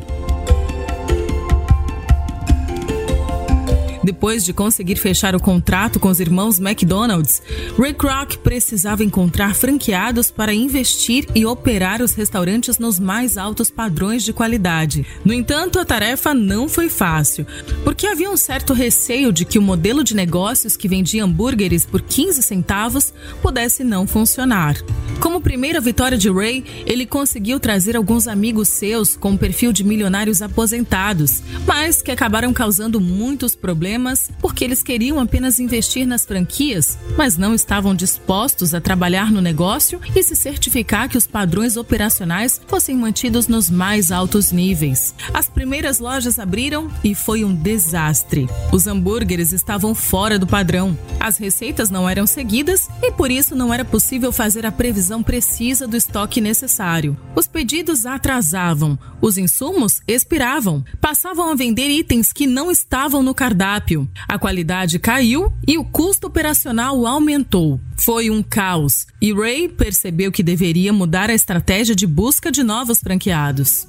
Depois 4.07 4.45
de 4.45 4.53
conseguir 4.53 4.95
fechar 4.95 5.35
o 5.35 5.41
contrato 5.41 5.99
com 5.99 6.09
os 6.09 6.21
irmãos 6.21 6.61
McDonald's, 6.61 7.43
Ray 7.77 7.93
Kroc 7.93 8.37
precisava 8.37 9.03
encontrar 9.03 9.53
franqueados 9.53 10.31
para 10.31 10.55
investir 10.55 11.27
e 11.35 11.45
operar 11.45 12.01
os 12.01 12.15
restaurantes 12.15 12.79
nos 12.79 13.01
mais 13.01 13.37
altos 13.37 13.69
padrões 13.69 14.23
de 14.23 14.33
qualidade. 14.33 15.05
No 15.25 15.33
entanto, 15.33 15.81
a 15.81 15.85
tarefa 15.85 16.33
não 16.33 16.69
foi 16.69 16.89
fácil, 16.89 17.45
porque 17.83 18.07
havia 18.07 18.31
um 18.31 18.37
certo 18.37 18.73
receio 18.73 19.33
de 19.33 19.45
que 19.45 19.59
o 19.59 19.63
modelo 19.63 20.05
de 20.05 20.15
negócios 20.15 20.77
que 20.77 20.87
vendia 20.87 21.25
hambúrgueres 21.25 21.85
por 21.85 22.01
15 22.01 22.45
centavos 22.45 23.13
pudesse 23.43 23.83
não 23.83 24.07
funcionar. 24.07 24.77
Como 25.19 25.41
primeira 25.41 25.81
vitória 25.81 26.17
de 26.17 26.31
Ray, 26.31 26.65
ele 26.87 27.07
conseguiu 27.07 27.59
trazer 27.59 27.97
alguns 27.97 28.29
amigos 28.29 28.69
seus 28.69 29.17
com 29.17 29.37
perfil 29.37 29.73
de 29.73 29.83
milionários 29.83 30.43
aposentados, 30.43 31.43
mas 31.67 32.01
que 32.01 32.13
acabaram 32.13 32.53
causando 32.53 33.01
muitos 33.01 33.57
problemas 33.57 33.96
problemas 33.97 34.31
porque 34.41 34.63
eles 34.63 34.83
queriam 34.83 35.19
apenas 35.19 35.59
investir 35.59 36.07
nas 36.07 36.25
franquias, 36.25 36.99
mas 37.17 37.37
não 37.37 37.55
estavam 37.55 37.95
dispostos 37.95 38.75
a 38.75 38.81
trabalhar 38.81 39.33
no 39.33 39.41
negócio 39.41 40.01
e 40.15 40.23
se 40.23 40.37
certificar 40.37 41.09
que 41.09 41.17
os 41.17 41.27
padrões 41.27 41.77
operacionais 41.77 42.61
fossem 42.67 42.95
mantidos 42.97 43.49
nos 43.49 43.71
mais 43.71 44.13
altos 44.13 44.53
níveis. 44.53 45.15
As 45.33 45.49
primeiras 45.49 45.99
lojas 45.99 46.39
abriram 46.39 46.91
e 47.03 47.15
foi 47.15 47.43
um 47.43 47.55
desastre. 47.55 48.47
Os 48.73 48.87
hambúrgueres 48.87 49.53
estavam 49.53 49.95
fora 49.95 50.39
do 50.39 50.47
padrão, 50.47 50.97
as 51.19 51.39
receitas 51.39 51.91
não 51.91 52.09
eram 52.09 52.27
seguidas 52.27 52.89
e 53.03 53.11
por 53.13 53.31
isso 53.31 53.55
não 53.57 53.73
era 53.73 53.85
possível 53.85 54.31
fazer 54.31 54.67
a 54.67 54.73
previsão 54.73 55.23
precisa 55.23 55.89
do 55.89 55.97
estoque 55.97 56.41
necessário. 56.41 57.17
Os 57.35 57.47
pedidos 57.47 58.05
atrasavam, 58.05 58.99
os 59.21 59.39
insumos 59.39 60.01
expiravam, 60.07 60.85
passavam 61.01 61.51
a 61.51 61.55
vender 61.55 61.89
itens 61.89 62.33
que 62.33 62.47
não 62.47 62.71
estavam 62.71 63.23
no 63.23 63.35
cardápio 63.35 63.86
cardápio. 63.87 64.09
A 64.29 64.39
qualidade 64.39 64.99
caiu 64.99 65.53
e 65.67 65.79
o 65.79 65.85
custo 65.85 66.27
operacional 66.27 67.07
aumentou. 67.07 67.81
Foi 67.97 68.29
um 68.29 68.43
caos 68.43 69.07
e 69.23 69.33
Ray 69.33 69.69
percebeu 69.69 70.33
que 70.33 70.43
deveria 70.43 70.93
mudar 70.93 71.31
a 71.31 71.35
estratégia 71.35 71.95
de 71.95 72.07
busca 72.07 72.51
de 72.51 72.63
novos 72.63 72.99
franqueados. 72.99 73.87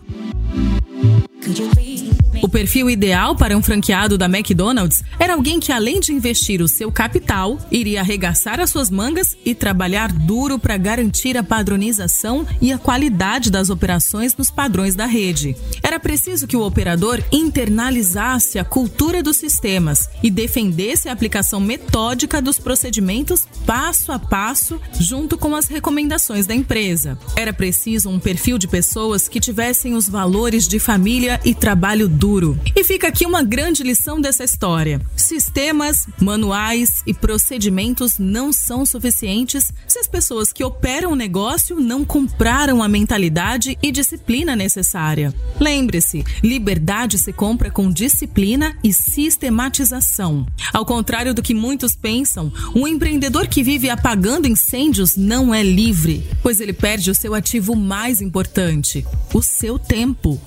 O 2.42 2.48
perfil 2.48 2.90
ideal 2.90 3.36
para 3.36 3.58
um 3.58 3.64
franqueado 3.64 4.18
da 4.18 4.26
McDonald's 4.26 5.04
era 5.18 5.34
alguém 5.34 5.60
que, 5.60 5.72
além 5.72 6.00
de 6.00 6.14
investir 6.14 6.62
o 6.62 6.68
seu 6.68 6.92
capital, 6.92 7.58
iria 7.72 8.02
arregaçar 8.02 8.60
as 8.60 8.70
suas 8.70 8.92
mangas 8.92 9.36
e 9.44 9.56
trabalhar 9.56 10.12
duro 10.12 10.60
para 10.60 10.78
garantir 10.78 11.36
a 11.36 11.44
padronização 11.44 12.46
e 12.62 12.72
a 12.72 12.78
qualidade 12.78 13.50
das 13.50 13.70
operações 13.70 14.36
nos 14.36 14.52
padrões 14.52 14.96
da 14.96 15.06
rede. 15.06 15.56
Era 15.82 16.00
preciso 16.00 16.46
que 16.46 16.56
o 16.56 16.66
operador 16.66 17.24
internalizasse 17.32 18.60
a 18.60 18.64
cultura 18.64 19.24
dos 19.24 19.38
sistemas 19.38 20.08
e 20.22 20.30
defendesse 20.30 21.10
a 21.10 21.14
aplicação 21.14 21.60
metódica 21.60 22.42
dos 22.42 22.60
procedimentos 22.60 23.48
passo 23.66 24.12
a 24.12 24.20
passo, 24.20 24.80
junto 25.00 25.38
com 25.38 25.56
as 25.56 25.68
recomendações 25.68 26.46
da 26.46 26.54
empresa. 26.54 27.18
Era 27.36 27.52
preciso 27.52 28.10
um 28.10 28.20
perfil 28.20 28.60
de 28.60 28.68
pessoas 28.68 29.28
que 29.28 29.40
tivessem 29.40 29.96
os 29.96 30.08
valores 30.08 30.68
de 30.68 30.78
família 30.78 31.40
e 31.44 31.56
trabalho 31.56 32.08
duro 32.08 32.27
E 32.76 32.84
fica 32.84 33.08
aqui 33.08 33.26
uma 33.26 33.42
grande 33.42 33.84
lição 33.84 34.20
dessa 34.20 34.44
história: 34.44 35.00
sistemas, 35.16 36.08
manuais 36.22 37.02
e 37.08 37.14
procedimentos 37.14 38.20
não 38.20 38.52
são 38.52 38.86
suficientes 38.86 39.72
se 39.88 39.98
as 39.98 40.08
pessoas 40.08 40.52
que 40.52 40.64
operam 40.64 41.14
o 41.14 41.16
negócio 41.16 41.80
não 41.80 42.04
compraram 42.04 42.84
a 42.84 42.88
mentalidade 42.90 43.78
e 43.82 43.92
disciplina 43.94 44.58
necessária. 44.58 45.34
Lembre-se, 45.58 46.26
liberdade 46.44 47.18
se 47.18 47.32
compra 47.32 47.72
com 47.72 47.90
disciplina 47.90 48.78
e 48.84 48.92
sistematização. 48.92 50.46
Ao 50.74 50.86
contrário 50.86 51.34
do 51.34 51.42
que 51.42 51.54
muitos 51.54 51.96
pensam, 51.96 52.52
um 52.76 52.86
empreendedor 52.86 53.48
que 53.48 53.64
vive 53.64 53.90
apagando 53.90 54.48
incêndios 54.48 55.16
não 55.16 55.56
é 55.56 55.64
livre, 55.64 56.28
pois 56.44 56.60
ele 56.60 56.74
perde 56.74 57.10
o 57.10 57.16
seu 57.16 57.34
ativo 57.34 57.74
mais 57.74 58.22
importante, 58.22 59.06
o 59.34 59.42
seu 59.42 59.80
tempo. 59.80 60.40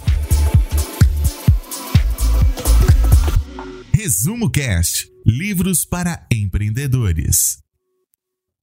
Resumo 4.02 4.48
Cast 4.48 5.10
Livros 5.26 5.84
para 5.84 6.26
empreendedores. 6.32 7.58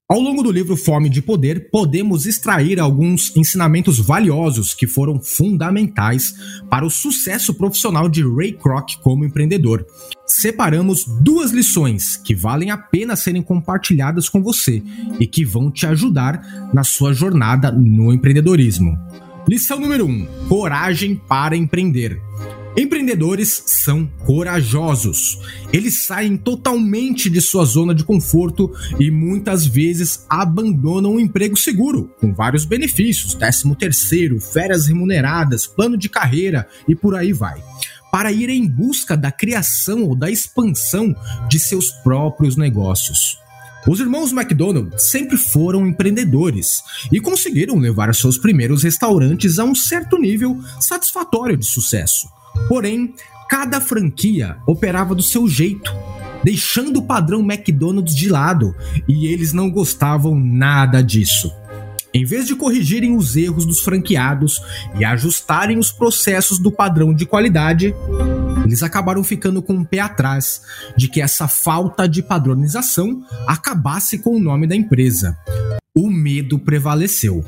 Ao 0.09 0.19
longo 0.19 0.41
do 0.41 0.51
livro 0.51 0.75
Fome 0.75 1.09
de 1.09 1.21
Poder, 1.21 1.69
podemos 1.69 2.25
extrair 2.25 2.79
alguns 2.79 3.35
ensinamentos 3.37 3.99
valiosos 3.99 4.73
que 4.73 4.87
foram 4.87 5.21
fundamentais 5.21 6.33
para 6.71 6.83
o 6.83 6.89
sucesso 6.89 7.53
profissional 7.53 8.09
de 8.09 8.23
Ray 8.23 8.53
Kroc 8.53 8.95
como 9.03 9.25
empreendedor. 9.25 9.85
Separamos 10.25 11.05
duas 11.21 11.51
lições 11.51 12.17
que 12.17 12.33
valem 12.33 12.71
a 12.71 12.77
pena 12.77 13.15
serem 13.15 13.43
compartilhadas 13.43 14.27
com 14.27 14.41
você 14.41 14.81
e 15.19 15.27
que 15.27 15.45
vão 15.45 15.69
te 15.69 15.85
ajudar 15.85 16.71
na 16.73 16.83
sua 16.83 17.13
jornada 17.13 17.71
no 17.71 18.11
empreendedorismo. 18.11 18.97
Lição 19.47 19.79
número 19.79 20.07
1: 20.07 20.09
um, 20.09 20.25
Coragem 20.49 21.15
para 21.15 21.55
empreender. 21.55 22.19
Empreendedores 22.77 23.63
são 23.65 24.05
corajosos. 24.23 25.39
Eles 25.73 26.05
saem 26.05 26.37
totalmente 26.37 27.27
de 27.27 27.41
sua 27.41 27.65
zona 27.65 27.95
de 27.95 28.03
conforto 28.03 28.71
e 28.99 29.09
muitas 29.09 29.65
vezes 29.65 30.23
abandonam 30.29 31.15
um 31.15 31.19
emprego 31.19 31.57
seguro, 31.57 32.13
com 32.19 32.31
vários 32.31 32.65
benefícios, 32.65 33.33
13 33.33 33.75
terceiro, 33.75 34.39
férias 34.39 34.85
remuneradas, 34.85 35.65
plano 35.65 35.97
de 35.97 36.07
carreira 36.07 36.67
e 36.87 36.95
por 36.95 37.15
aí 37.15 37.33
vai 37.33 37.63
para 38.11 38.31
ir 38.31 38.49
em 38.49 38.65
busca 38.65 39.17
da 39.17 39.31
criação 39.31 40.03
ou 40.03 40.15
da 40.15 40.31
expansão 40.31 41.15
de 41.49 41.59
seus 41.59 41.91
próprios 41.91 42.55
negócios. 42.55 43.37
Os 43.87 43.99
irmãos 43.99 44.31
McDonald 44.31 44.91
sempre 44.97 45.37
foram 45.37 45.85
empreendedores 45.85 46.81
e 47.11 47.19
conseguiram 47.19 47.77
levar 47.77 48.13
seus 48.15 48.37
primeiros 48.37 48.83
restaurantes 48.83 49.59
a 49.59 49.65
um 49.65 49.75
certo 49.75 50.17
nível 50.17 50.61
satisfatório 50.79 51.57
de 51.57 51.65
sucesso. 51.65 52.36
Porém, 52.67 53.13
cada 53.49 53.79
franquia 53.79 54.57
operava 54.67 55.15
do 55.15 55.23
seu 55.23 55.47
jeito, 55.47 55.93
deixando 56.43 56.97
o 56.97 57.03
padrão 57.03 57.39
McDonald's 57.39 58.15
de 58.15 58.29
lado, 58.29 58.75
e 59.07 59.27
eles 59.27 59.53
não 59.53 59.69
gostavam 59.69 60.39
nada 60.39 61.01
disso. 61.01 61.51
Em 62.13 62.25
vez 62.25 62.47
de 62.47 62.55
corrigirem 62.55 63.15
os 63.15 63.35
erros 63.35 63.65
dos 63.65 63.79
franqueados 63.81 64.61
e 64.97 65.05
ajustarem 65.05 65.77
os 65.77 65.91
processos 65.91 66.57
do 66.57 66.71
padrão 66.71 67.13
de 67.13 67.25
qualidade, 67.25 67.93
eles 68.65 68.81
acabaram 68.81 69.23
ficando 69.23 69.61
com 69.61 69.73
um 69.73 69.83
pé 69.83 69.99
atrás 69.99 70.61
de 70.97 71.07
que 71.07 71.21
essa 71.21 71.47
falta 71.47 72.07
de 72.07 72.23
padronização 72.23 73.23
acabasse 73.45 74.19
com 74.19 74.35
o 74.35 74.39
nome 74.39 74.65
da 74.65 74.75
empresa. 74.75 75.37
O 75.95 76.09
medo 76.09 76.57
prevaleceu. 76.57 77.45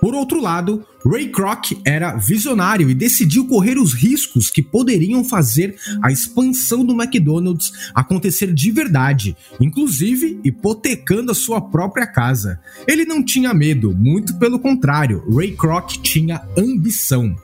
Por 0.00 0.14
outro 0.14 0.40
lado, 0.40 0.84
Ray 1.04 1.28
Kroc 1.28 1.72
era 1.84 2.16
visionário 2.16 2.90
e 2.90 2.94
decidiu 2.94 3.46
correr 3.46 3.78
os 3.78 3.94
riscos 3.94 4.50
que 4.50 4.62
poderiam 4.62 5.24
fazer 5.24 5.76
a 6.02 6.10
expansão 6.12 6.84
do 6.84 7.00
McDonald's 7.00 7.72
acontecer 7.94 8.52
de 8.52 8.70
verdade, 8.70 9.36
inclusive 9.60 10.40
hipotecando 10.44 11.32
a 11.32 11.34
sua 11.34 11.60
própria 11.60 12.06
casa. 12.06 12.60
Ele 12.86 13.04
não 13.04 13.24
tinha 13.24 13.54
medo, 13.54 13.94
muito 13.94 14.38
pelo 14.38 14.58
contrário, 14.58 15.24
Ray 15.34 15.52
Kroc 15.52 15.92
tinha 16.02 16.42
ambição. 16.56 17.34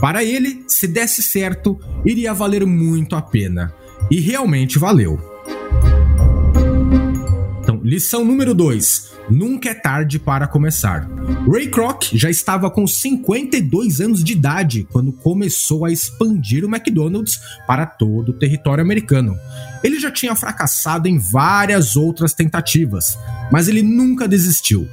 Para 0.00 0.24
ele, 0.24 0.64
se 0.66 0.86
desse 0.86 1.22
certo, 1.22 1.78
iria 2.04 2.32
valer 2.32 2.66
muito 2.66 3.14
a 3.14 3.22
pena. 3.22 3.72
E 4.10 4.18
realmente 4.18 4.78
valeu. 4.78 5.29
Lição 7.82 8.24
número 8.24 8.54
2: 8.54 9.10
Nunca 9.30 9.70
é 9.70 9.74
tarde 9.74 10.18
para 10.18 10.46
começar. 10.46 11.08
Ray 11.50 11.68
Kroc 11.68 12.04
já 12.12 12.28
estava 12.28 12.70
com 12.70 12.86
52 12.86 14.00
anos 14.00 14.22
de 14.22 14.32
idade 14.32 14.86
quando 14.90 15.12
começou 15.12 15.84
a 15.84 15.90
expandir 15.90 16.64
o 16.64 16.68
McDonald's 16.68 17.40
para 17.66 17.86
todo 17.86 18.30
o 18.30 18.38
território 18.38 18.82
americano. 18.82 19.38
Ele 19.82 19.98
já 19.98 20.10
tinha 20.10 20.34
fracassado 20.34 21.08
em 21.08 21.18
várias 21.18 21.96
outras 21.96 22.34
tentativas, 22.34 23.18
mas 23.50 23.68
ele 23.68 23.82
nunca 23.82 24.28
desistiu. 24.28 24.88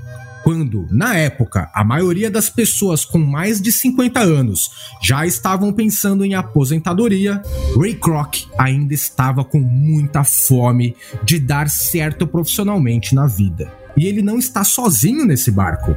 Quando, 0.47 0.87
na 0.89 1.13
época, 1.13 1.69
a 1.73 1.83
maioria 1.83 2.31
das 2.31 2.49
pessoas 2.49 3.03
com 3.03 3.17
mais 3.17 3.59
de 3.61 3.69
50 3.69 4.21
anos 4.21 4.71
já 5.03 5.25
estavam 5.25 5.73
pensando 5.73 6.23
em 6.23 6.35
aposentadoria, 6.35 7.41
Ray 7.77 7.95
Kroc 7.95 8.45
ainda 8.57 8.93
estava 8.93 9.43
com 9.43 9.59
muita 9.59 10.23
fome 10.23 10.95
de 11.21 11.37
dar 11.37 11.69
certo 11.69 12.25
profissionalmente 12.25 13.13
na 13.13 13.27
vida. 13.27 13.69
E 13.97 14.05
ele 14.05 14.21
não 14.21 14.37
está 14.37 14.63
sozinho 14.63 15.25
nesse 15.25 15.51
barco. 15.51 15.93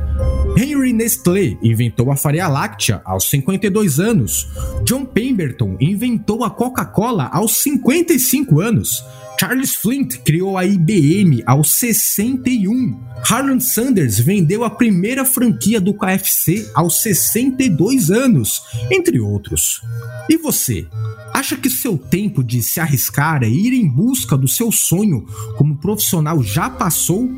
Henry 0.56 0.92
Nestlé 0.92 1.56
inventou 1.62 2.10
a 2.10 2.16
farinha 2.16 2.48
láctea 2.48 3.00
aos 3.04 3.30
52 3.30 4.00
anos. 4.00 4.48
John 4.82 5.04
Pemberton 5.04 5.76
inventou 5.78 6.42
a 6.42 6.50
Coca-Cola 6.50 7.28
aos 7.32 7.58
55 7.58 8.58
anos. 8.58 9.04
Charles 9.40 9.74
Flint 9.74 10.18
criou 10.18 10.58
a 10.58 10.66
IBM 10.66 11.42
aos 11.46 11.70
61. 11.78 13.00
Harlan 13.26 13.58
Sanders 13.58 14.18
vendeu 14.18 14.64
a 14.64 14.68
primeira 14.68 15.24
franquia 15.24 15.80
do 15.80 15.94
KFC 15.94 16.70
aos 16.74 17.00
62 17.00 18.10
anos, 18.10 18.60
entre 18.90 19.18
outros. 19.18 19.80
E 20.28 20.36
você? 20.36 20.86
Acha 21.32 21.56
que 21.56 21.70
seu 21.70 21.96
tempo 21.96 22.44
de 22.44 22.62
se 22.62 22.80
arriscar 22.80 23.42
e 23.42 23.46
ir 23.46 23.72
em 23.72 23.88
busca 23.88 24.36
do 24.36 24.46
seu 24.46 24.70
sonho 24.70 25.24
como 25.56 25.78
profissional 25.78 26.42
já 26.42 26.68
passou? 26.68 27.30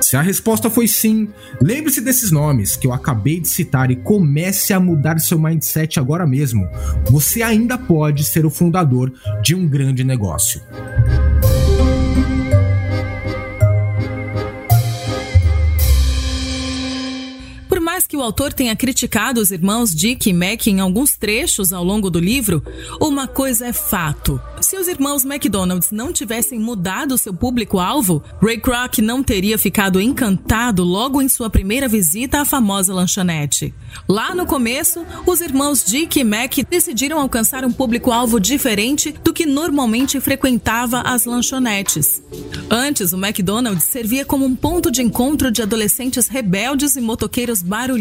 Se 0.00 0.16
a 0.16 0.22
resposta 0.22 0.70
foi 0.70 0.88
sim, 0.88 1.28
lembre-se 1.60 2.00
desses 2.00 2.30
nomes 2.30 2.76
que 2.76 2.86
eu 2.86 2.94
acabei 2.94 3.40
de 3.40 3.48
citar 3.48 3.90
e 3.90 3.96
comece 3.96 4.72
a 4.72 4.80
mudar 4.80 5.18
seu 5.18 5.38
mindset 5.38 6.00
agora 6.00 6.26
mesmo. 6.26 6.66
Você 7.10 7.42
ainda 7.42 7.76
pode 7.76 8.24
ser 8.24 8.46
o 8.46 8.50
fundador 8.50 9.12
de 9.42 9.54
um 9.54 9.68
grande 9.68 10.02
negócio. 10.02 10.62
Que 18.06 18.16
o 18.16 18.22
autor 18.22 18.52
tenha 18.52 18.76
criticado 18.76 19.40
os 19.40 19.50
irmãos 19.50 19.94
Dick 19.94 20.30
e 20.30 20.32
Mac 20.32 20.66
em 20.66 20.80
alguns 20.80 21.16
trechos 21.16 21.72
ao 21.72 21.82
longo 21.82 22.08
do 22.08 22.20
livro, 22.20 22.62
uma 23.00 23.26
coisa 23.26 23.66
é 23.66 23.72
fato. 23.72 24.40
Se 24.60 24.76
os 24.76 24.86
irmãos 24.86 25.24
McDonald's 25.24 25.90
não 25.90 26.12
tivessem 26.12 26.58
mudado 26.58 27.18
seu 27.18 27.34
público-alvo, 27.34 28.22
Ray 28.40 28.58
Kroc 28.58 28.98
não 28.98 29.22
teria 29.22 29.58
ficado 29.58 30.00
encantado 30.00 30.84
logo 30.84 31.20
em 31.20 31.28
sua 31.28 31.50
primeira 31.50 31.88
visita 31.88 32.40
à 32.40 32.44
famosa 32.44 32.94
lanchonete. 32.94 33.74
Lá 34.08 34.34
no 34.34 34.46
começo, 34.46 35.04
os 35.26 35.40
irmãos 35.40 35.84
Dick 35.84 36.20
e 36.20 36.24
Mac 36.24 36.54
decidiram 36.70 37.18
alcançar 37.18 37.64
um 37.64 37.72
público-alvo 37.72 38.38
diferente 38.38 39.12
do 39.24 39.32
que 39.32 39.46
normalmente 39.46 40.20
frequentava 40.20 41.00
as 41.00 41.24
lanchonetes. 41.24 42.22
Antes, 42.70 43.12
o 43.12 43.16
McDonald's 43.16 43.84
servia 43.84 44.24
como 44.24 44.44
um 44.44 44.54
ponto 44.54 44.90
de 44.90 45.02
encontro 45.02 45.50
de 45.50 45.62
adolescentes 45.62 46.28
rebeldes 46.28 46.96
e 46.96 47.00
motoqueiros 47.00 47.62
barulhentos 47.62 47.95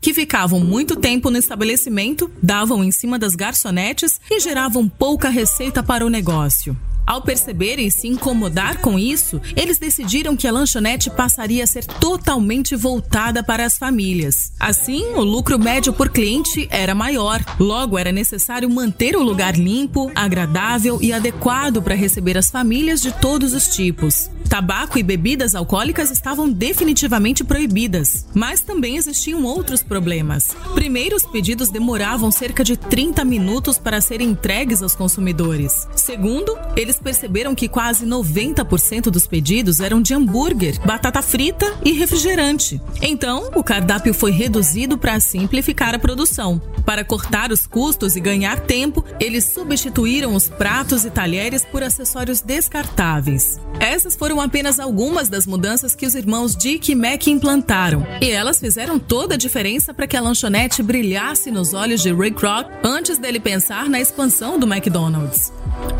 que 0.00 0.14
ficavam 0.14 0.60
muito 0.60 0.96
tempo 0.96 1.30
no 1.30 1.38
estabelecimento, 1.38 2.30
davam 2.42 2.84
em 2.84 2.90
cima 2.90 3.18
das 3.18 3.34
garçonetes 3.34 4.20
e 4.30 4.40
geravam 4.40 4.88
pouca 4.88 5.28
receita 5.28 5.82
para 5.82 6.04
o 6.04 6.10
negócio. 6.10 6.76
Ao 7.06 7.22
perceberem 7.22 7.90
se 7.90 8.06
incomodar 8.06 8.80
com 8.80 8.98
isso, 8.98 9.40
eles 9.56 9.78
decidiram 9.78 10.36
que 10.36 10.46
a 10.46 10.52
lanchonete 10.52 11.10
passaria 11.10 11.64
a 11.64 11.66
ser 11.66 11.84
totalmente 11.84 12.76
voltada 12.76 13.42
para 13.42 13.64
as 13.64 13.76
famílias. 13.76 14.52
Assim, 14.58 15.04
o 15.14 15.22
lucro 15.22 15.58
médio 15.58 15.92
por 15.92 16.08
cliente 16.08 16.68
era 16.70 16.94
maior. 16.94 17.44
Logo, 17.58 17.98
era 17.98 18.12
necessário 18.12 18.70
manter 18.70 19.16
o 19.16 19.22
lugar 19.22 19.56
limpo, 19.56 20.10
agradável 20.14 20.98
e 21.02 21.12
adequado 21.12 21.82
para 21.82 21.94
receber 21.94 22.38
as 22.38 22.50
famílias 22.50 23.00
de 23.00 23.12
todos 23.12 23.52
os 23.52 23.68
tipos. 23.68 24.30
Tabaco 24.48 24.98
e 24.98 25.02
bebidas 25.02 25.54
alcoólicas 25.54 26.10
estavam 26.10 26.50
definitivamente 26.50 27.44
proibidas, 27.44 28.26
mas 28.34 28.60
também 28.60 28.96
existiam 28.96 29.44
outros 29.44 29.82
problemas. 29.82 30.48
Primeiro, 30.74 31.14
os 31.14 31.24
pedidos 31.24 31.68
demoravam 31.68 32.32
cerca 32.32 32.64
de 32.64 32.76
30 32.76 33.24
minutos 33.24 33.78
para 33.78 34.00
serem 34.00 34.30
entregues 34.30 34.82
aos 34.82 34.96
consumidores. 34.96 35.86
Segundo, 35.94 36.58
eles 36.76 36.89
perceberam 36.98 37.54
que 37.54 37.68
quase 37.68 38.06
90% 38.06 39.10
dos 39.10 39.26
pedidos 39.26 39.80
eram 39.80 40.02
de 40.02 40.14
hambúrguer, 40.14 40.78
batata 40.84 41.22
frita 41.22 41.72
e 41.84 41.92
refrigerante. 41.92 42.80
Então, 43.00 43.50
o 43.54 43.62
cardápio 43.62 44.12
foi 44.12 44.30
reduzido 44.30 44.98
para 44.98 45.20
simplificar 45.20 45.94
a 45.94 45.98
produção. 45.98 46.60
Para 46.84 47.04
cortar 47.04 47.52
os 47.52 47.66
custos 47.66 48.16
e 48.16 48.20
ganhar 48.20 48.60
tempo, 48.60 49.04
eles 49.20 49.44
substituíram 49.44 50.34
os 50.34 50.48
pratos 50.48 51.04
e 51.04 51.10
talheres 51.10 51.64
por 51.64 51.82
acessórios 51.82 52.40
descartáveis. 52.40 53.60
Essas 53.78 54.16
foram 54.16 54.40
apenas 54.40 54.80
algumas 54.80 55.28
das 55.28 55.46
mudanças 55.46 55.94
que 55.94 56.06
os 56.06 56.14
irmãos 56.14 56.56
Dick 56.56 56.90
e 56.90 56.94
Mac 56.94 57.26
implantaram, 57.26 58.06
e 58.20 58.30
elas 58.30 58.58
fizeram 58.58 58.98
toda 58.98 59.34
a 59.34 59.38
diferença 59.38 59.94
para 59.94 60.06
que 60.06 60.16
a 60.16 60.20
lanchonete 60.20 60.82
brilhasse 60.82 61.50
nos 61.50 61.72
olhos 61.74 62.02
de 62.02 62.12
Ray 62.12 62.30
Kroc 62.30 62.66
antes 62.82 63.18
dele 63.18 63.40
pensar 63.40 63.88
na 63.88 64.00
expansão 64.00 64.58
do 64.58 64.66
McDonald's. 64.66 65.52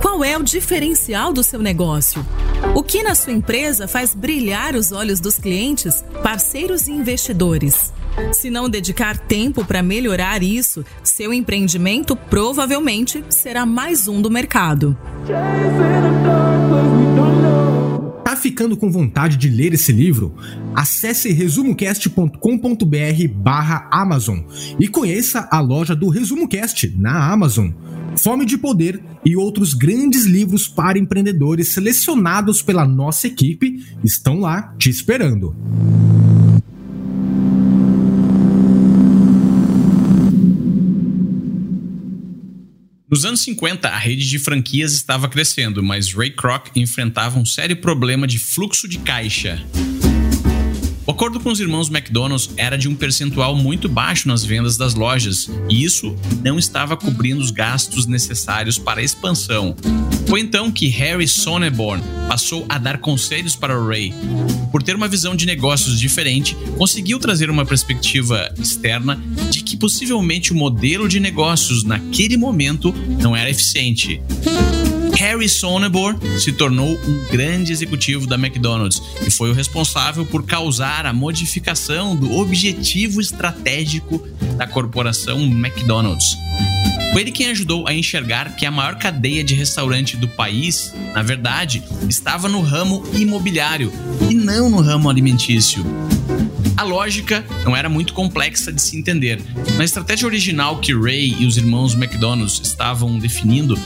Qual 0.02 0.24
é 0.24 0.36
o 0.36 0.42
diferencial 0.42 0.79
do 1.34 1.42
seu 1.42 1.60
negócio? 1.60 2.24
O 2.74 2.82
que 2.82 3.02
na 3.02 3.14
sua 3.14 3.34
empresa 3.34 3.86
faz 3.86 4.14
brilhar 4.14 4.74
os 4.74 4.92
olhos 4.92 5.20
dos 5.20 5.38
clientes, 5.38 6.02
parceiros 6.22 6.88
e 6.88 6.92
investidores? 6.92 7.92
Se 8.32 8.48
não 8.48 8.66
dedicar 8.66 9.18
tempo 9.18 9.62
para 9.62 9.82
melhorar 9.82 10.42
isso, 10.42 10.82
seu 11.04 11.34
empreendimento 11.34 12.16
provavelmente 12.16 13.22
será 13.28 13.66
mais 13.66 14.08
um 14.08 14.22
do 14.22 14.30
mercado. 14.30 14.96
Ficando 18.40 18.74
com 18.74 18.90
vontade 18.90 19.36
de 19.36 19.50
ler 19.50 19.74
esse 19.74 19.92
livro? 19.92 20.34
Acesse 20.74 21.30
resumocast.com.br 21.30 23.28
barra 23.34 23.86
Amazon 23.90 24.40
e 24.78 24.88
conheça 24.88 25.46
a 25.50 25.60
loja 25.60 25.94
do 25.94 26.08
ResumoCast 26.08 26.96
na 26.96 27.30
Amazon. 27.30 27.70
Fome 28.16 28.46
de 28.46 28.56
Poder 28.56 29.02
e 29.24 29.36
outros 29.36 29.74
grandes 29.74 30.24
livros 30.24 30.66
para 30.66 30.98
empreendedores 30.98 31.68
selecionados 31.68 32.62
pela 32.62 32.86
nossa 32.86 33.26
equipe 33.26 33.84
estão 34.02 34.40
lá 34.40 34.74
te 34.78 34.88
esperando. 34.88 35.54
Nos 43.10 43.24
anos 43.24 43.40
50, 43.40 43.88
a 43.88 43.98
rede 43.98 44.28
de 44.28 44.38
franquias 44.38 44.92
estava 44.92 45.28
crescendo, 45.28 45.82
mas 45.82 46.14
Ray 46.14 46.30
Kroc 46.30 46.68
enfrentava 46.76 47.40
um 47.40 47.44
sério 47.44 47.76
problema 47.76 48.24
de 48.24 48.38
fluxo 48.38 48.86
de 48.86 48.98
caixa. 48.98 49.60
O 51.04 51.10
acordo 51.10 51.40
com 51.40 51.50
os 51.50 51.58
irmãos 51.58 51.90
McDonald's 51.90 52.50
era 52.56 52.78
de 52.78 52.88
um 52.88 52.94
percentual 52.94 53.56
muito 53.56 53.88
baixo 53.88 54.28
nas 54.28 54.44
vendas 54.44 54.76
das 54.76 54.94
lojas, 54.94 55.50
e 55.68 55.82
isso 55.82 56.16
não 56.44 56.56
estava 56.56 56.96
cobrindo 56.96 57.40
os 57.40 57.50
gastos 57.50 58.06
necessários 58.06 58.78
para 58.78 59.00
a 59.00 59.02
expansão. 59.02 59.74
Foi 60.28 60.38
então 60.38 60.70
que 60.70 60.86
Harry 60.86 61.26
Sonneborn 61.26 62.00
passou 62.28 62.64
a 62.68 62.78
dar 62.78 62.98
conselhos 62.98 63.56
para 63.56 63.76
o 63.76 63.88
Ray. 63.88 64.14
Por 64.70 64.84
ter 64.84 64.94
uma 64.94 65.08
visão 65.08 65.34
de 65.34 65.46
negócios 65.46 65.98
diferente, 65.98 66.56
conseguiu 66.78 67.18
trazer 67.18 67.50
uma 67.50 67.66
perspectiva 67.66 68.54
externa 68.56 69.20
que 69.70 69.76
possivelmente 69.76 70.52
o 70.52 70.56
modelo 70.56 71.08
de 71.08 71.20
negócios 71.20 71.84
naquele 71.84 72.36
momento 72.36 72.92
não 73.20 73.36
era 73.36 73.48
eficiente. 73.48 74.20
Harry 75.16 75.48
Sonneborn 75.48 76.18
se 76.38 76.52
tornou 76.52 76.98
um 76.98 77.26
grande 77.30 77.72
executivo 77.72 78.26
da 78.26 78.36
McDonald's 78.36 79.02
e 79.26 79.30
foi 79.30 79.50
o 79.50 79.54
responsável 79.54 80.24
por 80.24 80.44
causar 80.44 81.06
a 81.06 81.12
modificação 81.12 82.16
do 82.16 82.36
objetivo 82.36 83.20
estratégico 83.20 84.26
da 84.56 84.66
corporação 84.66 85.40
McDonald's. 85.40 86.36
Foi 87.12 87.22
ele 87.22 87.32
quem 87.32 87.50
ajudou 87.50 87.86
a 87.86 87.94
enxergar 87.94 88.56
que 88.56 88.64
a 88.64 88.70
maior 88.70 88.96
cadeia 88.96 89.44
de 89.44 89.54
restaurante 89.54 90.16
do 90.16 90.28
país, 90.28 90.94
na 91.12 91.22
verdade, 91.22 91.82
estava 92.08 92.48
no 92.48 92.60
ramo 92.60 93.04
imobiliário 93.12 93.92
e 94.28 94.34
não 94.34 94.70
no 94.70 94.80
ramo 94.80 95.10
alimentício. 95.10 95.84
A 96.80 96.82
lógica 96.82 97.44
não 97.62 97.76
era 97.76 97.90
muito 97.90 98.14
complexa 98.14 98.72
de 98.72 98.80
se 98.80 98.96
entender. 98.96 99.38
Na 99.76 99.84
estratégia 99.84 100.26
original 100.26 100.78
que 100.78 100.94
Ray 100.94 101.36
e 101.38 101.44
os 101.44 101.58
irmãos 101.58 101.92
McDonald's 101.92 102.58
estavam 102.64 103.18
definindo, 103.18 103.78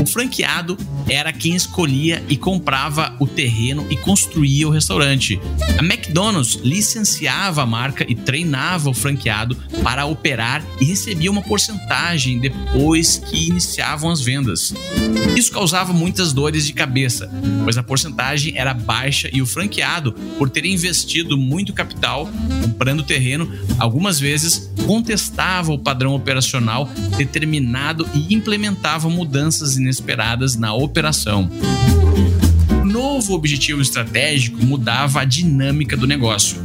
o 0.00 0.06
franqueado 0.06 0.78
era 1.08 1.32
quem 1.32 1.54
escolhia 1.54 2.22
e 2.28 2.36
comprava 2.36 3.14
o 3.18 3.26
terreno 3.26 3.86
e 3.90 3.96
construía 3.96 4.66
o 4.66 4.70
restaurante. 4.70 5.40
A 5.78 5.84
McDonald's 5.84 6.58
licenciava 6.62 7.62
a 7.62 7.66
marca 7.66 8.04
e 8.08 8.14
treinava 8.14 8.88
o 8.88 8.94
franqueado 8.94 9.56
para 9.82 10.06
operar 10.06 10.64
e 10.80 10.84
recebia 10.84 11.30
uma 11.30 11.42
porcentagem 11.42 12.38
depois 12.38 13.18
que 13.18 13.48
iniciavam 13.48 14.10
as 14.10 14.20
vendas. 14.20 14.72
Isso 15.36 15.52
causava 15.52 15.92
muitas 15.92 16.32
dores 16.32 16.66
de 16.66 16.72
cabeça, 16.72 17.30
pois 17.64 17.76
a 17.76 17.82
porcentagem 17.82 18.56
era 18.56 18.72
baixa 18.72 19.28
e 19.32 19.42
o 19.42 19.46
franqueado, 19.46 20.12
por 20.38 20.48
ter 20.48 20.64
investido 20.64 21.36
muito 21.36 21.72
capital 21.72 22.28
comprando 22.62 23.00
o 23.00 23.04
terreno, 23.04 23.50
algumas 23.78 24.18
vezes 24.18 24.70
contestava 24.86 25.72
o 25.72 25.78
padrão 25.78 26.14
operacional 26.14 26.88
determinado 27.16 28.08
e 28.14 28.34
implementava 28.34 29.08
mudanças 29.08 29.76
inesperadas 29.90 30.54
na 30.54 30.72
operação. 30.72 31.50
O 32.80 32.84
novo 32.84 33.34
objetivo 33.34 33.82
estratégico 33.82 34.64
mudava 34.64 35.20
a 35.20 35.24
dinâmica 35.24 35.96
do 35.96 36.06
negócio. 36.06 36.58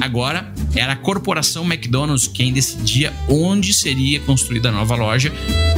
Agora 0.00 0.52
era 0.74 0.92
a 0.92 0.96
corporação 0.96 1.64
McDonald's 1.64 2.28
quem 2.28 2.52
decidia 2.52 3.12
onde 3.28 3.72
seria 3.72 4.20
construída 4.20 4.68
a 4.68 4.72
nova 4.72 4.94
loja 4.94 5.32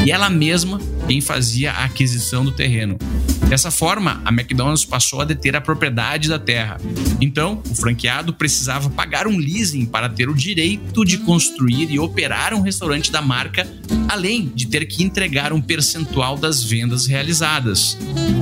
e 0.05 0.11
ela 0.11 0.29
mesma 0.29 0.81
quem 1.12 1.20
fazia 1.20 1.72
a 1.72 1.85
aquisição 1.85 2.42
do 2.42 2.51
terreno. 2.51 2.96
Dessa 3.46 3.70
forma, 3.70 4.22
a 4.25 4.31
McDonald's 4.31 4.87
passou 4.87 5.20
a 5.20 5.27
deter 5.27 5.55
a 5.55 5.61
propriedade 5.61 6.27
da 6.27 6.38
terra. 6.38 6.81
Então, 7.20 7.62
o 7.68 7.75
franqueado 7.75 8.33
precisava 8.33 8.88
pagar 8.88 9.27
um 9.27 9.37
leasing 9.37 9.85
para 9.85 10.09
ter 10.09 10.31
o 10.31 10.35
direito 10.35 11.05
de 11.05 11.18
construir 11.18 11.90
e 11.90 11.98
operar 11.98 12.55
um 12.55 12.62
restaurante 12.62 13.12
da 13.12 13.20
marca, 13.20 13.70
além 14.09 14.51
de 14.55 14.68
ter 14.68 14.87
que 14.87 15.05
entregar 15.05 15.53
um 15.53 15.61
percentual 15.61 16.38
das 16.38 16.64
vendas 16.64 17.05
realizadas. 17.05 17.98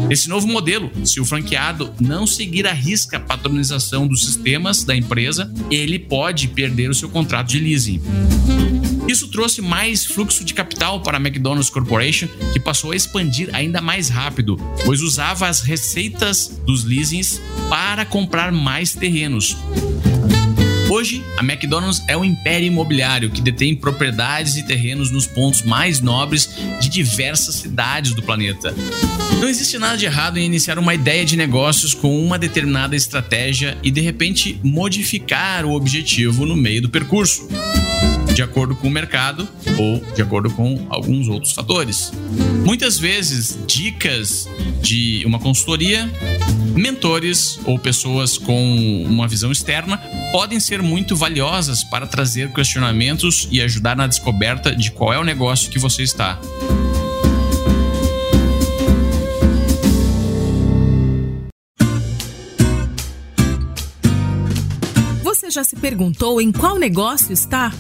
Esse 0.09 0.29
novo 0.29 0.47
modelo, 0.47 0.93
se 1.05 1.19
o 1.19 1.25
franqueado 1.25 1.93
não 2.01 2.25
seguir 2.25 2.69
a 2.69 2.73
risca 2.73 3.17
a 3.17 3.21
patronização 3.21 4.07
dos 4.07 4.25
sistemas 4.25 4.85
da 4.85 4.95
empresa, 4.95 5.53
ele 5.73 5.99
pode 5.99 6.47
perder 6.47 6.89
o 6.89 6.95
seu 6.95 7.09
contrato 7.09 7.49
de 7.49 7.59
leasing. 7.59 8.01
Isso 9.11 9.27
trouxe 9.27 9.61
mais 9.61 10.07
fluxo 10.07 10.45
de 10.45 10.55
capital 10.55 11.01
para 11.01 11.17
a 11.17 11.21
McDonald's 11.21 11.69
Corporation, 11.69 12.29
que 12.53 12.61
passou 12.61 12.93
a 12.93 12.97
expandir 12.97 13.51
ainda 13.53 13.81
mais 13.81 14.09
rápido, 14.09 14.57
pois 14.85 15.01
usava 15.01 15.49
as 15.49 15.63
receitas 15.63 16.61
dos 16.65 16.85
leasings 16.85 17.43
para 17.69 18.05
comprar 18.05 18.53
mais 18.53 18.95
terrenos. 18.95 19.57
Hoje, 20.89 21.25
a 21.37 21.43
McDonald's 21.43 22.01
é 22.07 22.17
um 22.17 22.25
império 22.25 22.69
imobiliário 22.69 23.31
que 23.31 23.41
detém 23.41 23.75
propriedades 23.75 24.57
e 24.57 24.63
terrenos 24.65 25.11
nos 25.11 25.27
pontos 25.27 25.63
mais 25.63 26.01
nobres 26.01 26.49
de 26.81 26.89
diversas 26.89 27.57
cidades 27.57 28.15
do 28.15 28.23
planeta. 28.23 28.73
Não 29.41 29.49
existe 29.49 29.77
nada 29.77 29.97
de 29.97 30.07
errado 30.07 30.39
em 30.39 30.45
iniciar 30.45 30.79
uma 30.79 30.95
ideia 30.95 31.25
de 31.25 31.37
negócios 31.37 31.95
com 31.95 32.25
uma 32.25 32.39
determinada 32.39 32.95
estratégia 32.95 33.77
e 33.83 33.91
de 33.91 34.01
repente 34.01 34.61
modificar 34.63 35.65
o 35.65 35.73
objetivo 35.73 36.47
no 36.47 36.57
meio 36.57 36.83
do 36.83 36.89
percurso 36.89 37.49
de 38.35 38.43
acordo 38.43 38.75
com 38.75 38.89
o 38.89 38.91
mercado 38.91 39.49
ou 39.79 40.01
de 40.15 40.23
acordo 40.23 40.51
com 40.51 40.87
alguns 40.89 41.29
outros 41.29 41.53
fatores. 41.53 42.13
Muitas 42.65 42.99
vezes, 42.99 43.59
dicas 43.67 44.49
de 44.81 45.23
uma 45.27 45.39
consultoria, 45.39 46.11
mentores 46.75 47.61
ou 47.65 47.79
pessoas 47.79 48.39
com 48.39 49.05
uma 49.05 49.29
visão 49.29 49.53
externa 49.53 49.99
podem 50.33 50.59
ser 50.59 50.83
muito 50.83 51.15
valiosas 51.15 51.85
para 51.85 52.07
trazer 52.07 52.53
questionamentos 52.53 53.49
e 53.51 53.61
ajudar 53.61 53.97
na 53.97 54.07
descoberta 54.07 54.75
de 54.75 54.91
qual 54.91 55.13
é 55.13 55.19
o 55.19 55.25
negócio 55.25 55.71
que 55.71 55.79
você 55.79 56.03
está. 56.03 56.39
Você 65.23 65.51
já 65.51 65.65
se 65.65 65.77
perguntou 65.77 66.41
em 66.41 66.53
qual 66.53 66.79
negócio 66.79 67.33
está? 67.33 67.73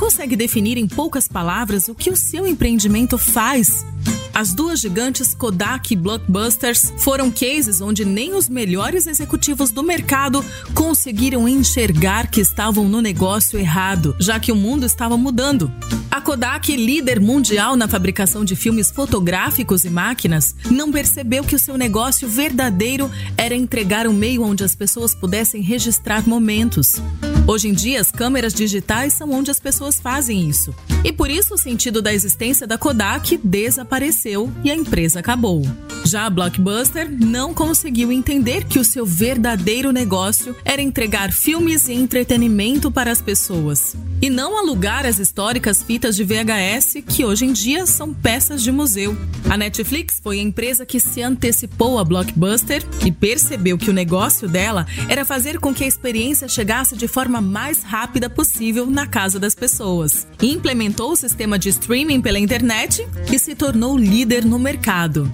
Consegue 0.00 0.34
definir 0.34 0.78
em 0.78 0.88
poucas 0.88 1.28
palavras 1.28 1.86
o 1.86 1.94
que 1.94 2.08
o 2.08 2.16
seu 2.16 2.46
empreendimento 2.46 3.18
faz? 3.18 3.84
As 4.32 4.54
duas 4.54 4.80
gigantes 4.80 5.34
Kodak 5.34 5.92
e 5.92 5.96
Blockbusters 5.96 6.90
foram 6.96 7.30
cases 7.30 7.82
onde 7.82 8.02
nem 8.02 8.34
os 8.34 8.48
melhores 8.48 9.06
executivos 9.06 9.70
do 9.70 9.82
mercado 9.82 10.42
conseguiram 10.74 11.46
enxergar 11.46 12.30
que 12.30 12.40
estavam 12.40 12.88
no 12.88 13.02
negócio 13.02 13.58
errado, 13.58 14.16
já 14.18 14.40
que 14.40 14.50
o 14.50 14.56
mundo 14.56 14.86
estava 14.86 15.18
mudando. 15.18 15.70
A 16.10 16.18
Kodak, 16.18 16.74
líder 16.74 17.20
mundial 17.20 17.76
na 17.76 17.86
fabricação 17.86 18.42
de 18.42 18.56
filmes 18.56 18.90
fotográficos 18.90 19.84
e 19.84 19.90
máquinas, 19.90 20.56
não 20.70 20.90
percebeu 20.90 21.44
que 21.44 21.54
o 21.54 21.58
seu 21.58 21.76
negócio 21.76 22.26
verdadeiro 22.26 23.10
era 23.36 23.54
entregar 23.54 24.06
um 24.06 24.14
meio 24.14 24.44
onde 24.44 24.64
as 24.64 24.74
pessoas 24.74 25.14
pudessem 25.14 25.60
registrar 25.60 26.26
momentos. 26.26 27.02
Hoje 27.46 27.68
em 27.68 27.72
dia, 27.72 28.00
as 28.00 28.12
câmeras 28.12 28.54
digitais 28.54 29.14
são 29.14 29.32
onde 29.32 29.50
as 29.50 29.58
pessoas 29.58 29.98
fazem 29.98 30.48
isso. 30.48 30.74
E 31.02 31.12
por 31.12 31.30
isso 31.30 31.54
o 31.54 31.58
sentido 31.58 32.00
da 32.00 32.12
existência 32.12 32.66
da 32.66 32.78
Kodak 32.78 33.36
desapareceu 33.38 34.50
e 34.62 34.70
a 34.70 34.74
empresa 34.74 35.20
acabou. 35.20 35.62
Já 36.04 36.26
a 36.26 36.30
Blockbuster 36.30 37.10
não 37.10 37.52
conseguiu 37.52 38.10
entender 38.10 38.64
que 38.64 38.78
o 38.78 38.84
seu 38.84 39.04
verdadeiro 39.04 39.92
negócio 39.92 40.54
era 40.64 40.80
entregar 40.80 41.32
filmes 41.32 41.88
e 41.88 41.92
entretenimento 41.92 42.90
para 42.90 43.10
as 43.10 43.20
pessoas 43.20 43.94
e 44.22 44.28
não 44.28 44.58
alugar 44.58 45.06
as 45.06 45.18
históricas 45.18 45.82
fitas 45.82 46.16
de 46.16 46.24
VHS 46.24 47.02
que 47.06 47.24
hoje 47.24 47.44
em 47.46 47.52
dia 47.52 47.86
são 47.86 48.12
peças 48.12 48.62
de 48.62 48.70
museu. 48.70 49.16
A 49.48 49.56
Netflix 49.56 50.20
foi 50.22 50.38
a 50.38 50.42
empresa 50.42 50.86
que 50.86 51.00
se 51.00 51.22
antecipou 51.22 51.98
à 51.98 52.04
Blockbuster 52.04 52.82
e 53.04 53.10
percebeu 53.10 53.78
que 53.78 53.90
o 53.90 53.94
negócio 53.94 54.48
dela 54.48 54.86
era 55.08 55.24
fazer 55.24 55.58
com 55.58 55.74
que 55.74 55.84
a 55.84 55.88
experiência 55.88 56.48
chegasse 56.48 56.96
de 56.96 57.08
forma 57.08 57.29
mais 57.38 57.82
rápida 57.82 58.30
possível 58.30 58.86
na 58.86 59.06
casa 59.06 59.38
das 59.38 59.54
pessoas. 59.54 60.26
Implementou 60.40 61.12
o 61.12 61.16
sistema 61.16 61.58
de 61.58 61.68
streaming 61.68 62.22
pela 62.22 62.38
internet 62.38 63.06
e 63.30 63.38
se 63.38 63.54
tornou 63.54 63.98
líder 63.98 64.42
no 64.42 64.58
mercado. 64.58 65.30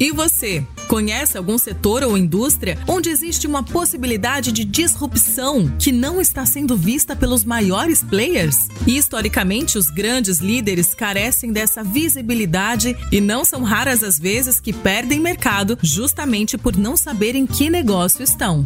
E 0.00 0.12
você? 0.12 0.64
Conhece 0.86 1.36
algum 1.36 1.58
setor 1.58 2.02
ou 2.04 2.16
indústria 2.16 2.78
onde 2.86 3.10
existe 3.10 3.46
uma 3.46 3.62
possibilidade 3.62 4.52
de 4.52 4.64
disrupção 4.64 5.68
que 5.78 5.90
não 5.90 6.20
está 6.20 6.46
sendo 6.46 6.76
vista 6.76 7.16
pelos 7.16 7.44
maiores 7.44 8.02
players? 8.02 8.68
E 8.86 8.96
historicamente, 8.96 9.76
os 9.76 9.90
grandes 9.90 10.38
líderes 10.38 10.94
carecem 10.94 11.52
dessa 11.52 11.82
visibilidade 11.82 12.96
e 13.10 13.20
não 13.20 13.44
são 13.44 13.62
raras 13.62 14.04
as 14.04 14.18
vezes 14.18 14.60
que 14.60 14.72
perdem 14.72 15.20
mercado 15.20 15.76
justamente 15.82 16.56
por 16.56 16.76
não 16.76 16.96
saber 16.96 17.34
em 17.34 17.44
que 17.44 17.68
negócio 17.68 18.22
estão. 18.22 18.64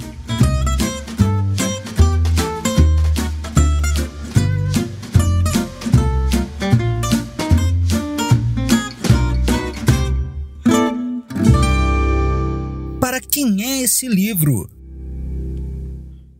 Quem 13.42 13.64
é 13.64 13.82
esse 13.82 14.06
livro? 14.06 14.70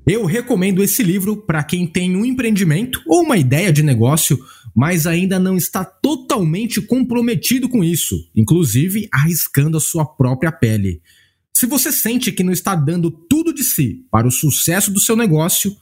Eu 0.06 0.24
recomendo 0.24 0.84
esse 0.84 1.02
livro 1.02 1.36
para 1.36 1.64
quem 1.64 1.84
tem 1.84 2.16
um 2.16 2.24
empreendimento 2.24 3.02
ou 3.08 3.22
uma 3.22 3.36
ideia 3.36 3.72
de 3.72 3.82
negócio, 3.82 4.38
mas 4.72 5.04
ainda 5.04 5.36
não 5.40 5.56
está 5.56 5.84
totalmente 5.84 6.80
comprometido 6.80 7.68
com 7.68 7.82
isso, 7.82 8.16
inclusive 8.36 9.08
arriscando 9.12 9.76
a 9.76 9.80
sua 9.80 10.04
própria 10.04 10.52
pele. 10.52 11.02
Se 11.52 11.66
você 11.66 11.90
sente 11.90 12.30
que 12.30 12.44
não 12.44 12.52
está 12.52 12.76
dando 12.76 13.10
tudo 13.10 13.52
de 13.52 13.64
si 13.64 14.06
para 14.08 14.26
o 14.26 14.30
sucesso 14.30 14.92
do 14.92 15.00
seu 15.00 15.16
negócio, 15.16 15.74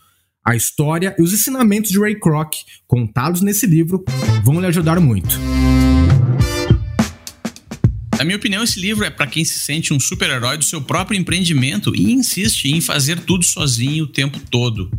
a 0.42 0.56
história 0.56 1.14
e 1.18 1.22
os 1.22 1.34
ensinamentos 1.34 1.90
de 1.90 2.00
Ray 2.00 2.18
Kroc 2.18 2.54
contados 2.86 3.42
nesse 3.42 3.66
livro 3.66 4.02
vão 4.42 4.58
lhe 4.58 4.66
ajudar 4.66 4.98
muito. 5.00 5.38
Na 8.20 8.24
minha 8.24 8.36
opinião, 8.36 8.62
esse 8.62 8.78
livro 8.78 9.02
é 9.02 9.08
para 9.08 9.26
quem 9.26 9.46
se 9.46 9.58
sente 9.58 9.94
um 9.94 9.98
super-herói 9.98 10.58
do 10.58 10.64
seu 10.66 10.82
próprio 10.82 11.18
empreendimento 11.18 11.96
e 11.96 12.12
insiste 12.12 12.66
em 12.66 12.78
fazer 12.78 13.18
tudo 13.20 13.42
sozinho 13.46 14.04
o 14.04 14.06
tempo 14.06 14.38
todo. 14.50 14.90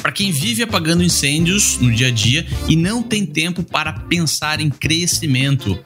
Para 0.00 0.10
quem 0.10 0.32
vive 0.32 0.62
apagando 0.62 1.04
incêndios 1.04 1.76
no 1.78 1.92
dia 1.92 2.06
a 2.06 2.10
dia 2.10 2.46
e 2.66 2.76
não 2.76 3.02
tem 3.02 3.26
tempo 3.26 3.62
para 3.62 3.92
pensar 3.92 4.62
em 4.62 4.70
crescimento. 4.70 5.78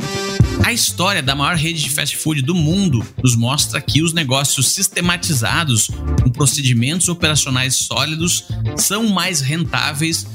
A 0.65 0.73
história 0.73 1.21
da 1.21 1.35
maior 1.35 1.57
rede 1.57 1.83
de 1.83 1.91
fast 1.91 2.17
food 2.17 2.43
do 2.43 2.55
mundo 2.55 3.05
nos 3.21 3.35
mostra 3.35 3.81
que 3.81 4.01
os 4.01 4.13
negócios 4.13 4.69
sistematizados, 4.69 5.91
com 6.23 6.31
procedimentos 6.31 7.09
operacionais 7.09 7.75
sólidos, 7.75 8.45
são 8.77 9.09
mais 9.09 9.41
rentáveis, 9.41 10.29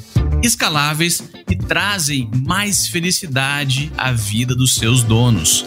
escaláveis 0.44 1.24
e 1.50 1.56
trazem 1.56 2.30
mais 2.46 2.86
felicidade 2.86 3.90
à 3.98 4.12
vida 4.12 4.54
dos 4.54 4.76
seus 4.76 5.04
donos 5.04 5.64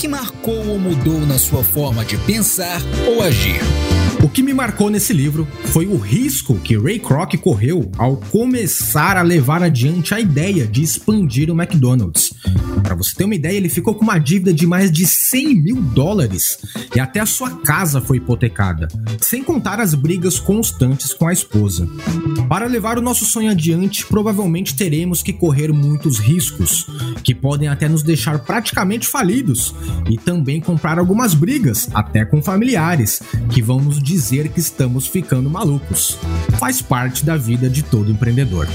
que 0.00 0.08
marcou 0.08 0.66
ou 0.66 0.78
mudou 0.78 1.20
na 1.26 1.36
sua 1.36 1.62
forma 1.62 2.06
de 2.06 2.16
pensar 2.16 2.80
ou 3.06 3.22
agir? 3.22 3.60
O 4.24 4.30
que 4.30 4.42
me 4.42 4.54
marcou 4.54 4.88
nesse 4.88 5.12
livro 5.12 5.46
foi 5.66 5.86
o 5.86 5.98
risco 5.98 6.54
que 6.54 6.74
Ray 6.74 6.98
Kroc 6.98 7.34
correu 7.36 7.92
ao 7.98 8.16
começar 8.16 9.18
a 9.18 9.22
levar 9.22 9.62
adiante 9.62 10.14
a 10.14 10.20
ideia 10.20 10.66
de 10.66 10.82
expandir 10.82 11.50
o 11.50 11.60
McDonald's. 11.60 12.32
Para 12.82 12.94
você 12.94 13.14
ter 13.14 13.24
uma 13.24 13.34
ideia, 13.34 13.56
ele 13.56 13.68
ficou 13.68 13.94
com 13.94 14.02
uma 14.02 14.18
dívida 14.18 14.52
de 14.52 14.66
mais 14.66 14.90
de 14.90 15.06
100 15.06 15.54
mil 15.62 15.76
dólares 15.76 16.58
e 16.94 17.00
até 17.00 17.20
a 17.20 17.26
sua 17.26 17.50
casa 17.58 18.00
foi 18.00 18.16
hipotecada, 18.16 18.88
sem 19.20 19.42
contar 19.42 19.80
as 19.80 19.94
brigas 19.94 20.38
constantes 20.38 21.12
com 21.12 21.26
a 21.28 21.32
esposa. 21.32 21.88
Para 22.48 22.66
levar 22.66 22.98
o 22.98 23.02
nosso 23.02 23.24
sonho 23.24 23.50
adiante, 23.50 24.06
provavelmente 24.06 24.74
teremos 24.74 25.22
que 25.22 25.32
correr 25.32 25.72
muitos 25.72 26.18
riscos, 26.18 26.86
que 27.22 27.34
podem 27.34 27.68
até 27.68 27.88
nos 27.88 28.02
deixar 28.02 28.38
praticamente 28.40 29.06
falidos, 29.06 29.74
e 30.08 30.16
também 30.16 30.60
comprar 30.60 30.98
algumas 30.98 31.34
brigas, 31.34 31.88
até 31.94 32.24
com 32.24 32.42
familiares, 32.42 33.22
que 33.50 33.62
vão 33.62 33.80
nos 33.80 34.02
dizer 34.02 34.48
que 34.48 34.60
estamos 34.60 35.06
ficando 35.06 35.48
malucos. 35.48 36.18
Faz 36.58 36.82
parte 36.82 37.24
da 37.24 37.36
vida 37.36 37.68
de 37.68 37.82
todo 37.82 38.10
empreendedor. 38.10 38.66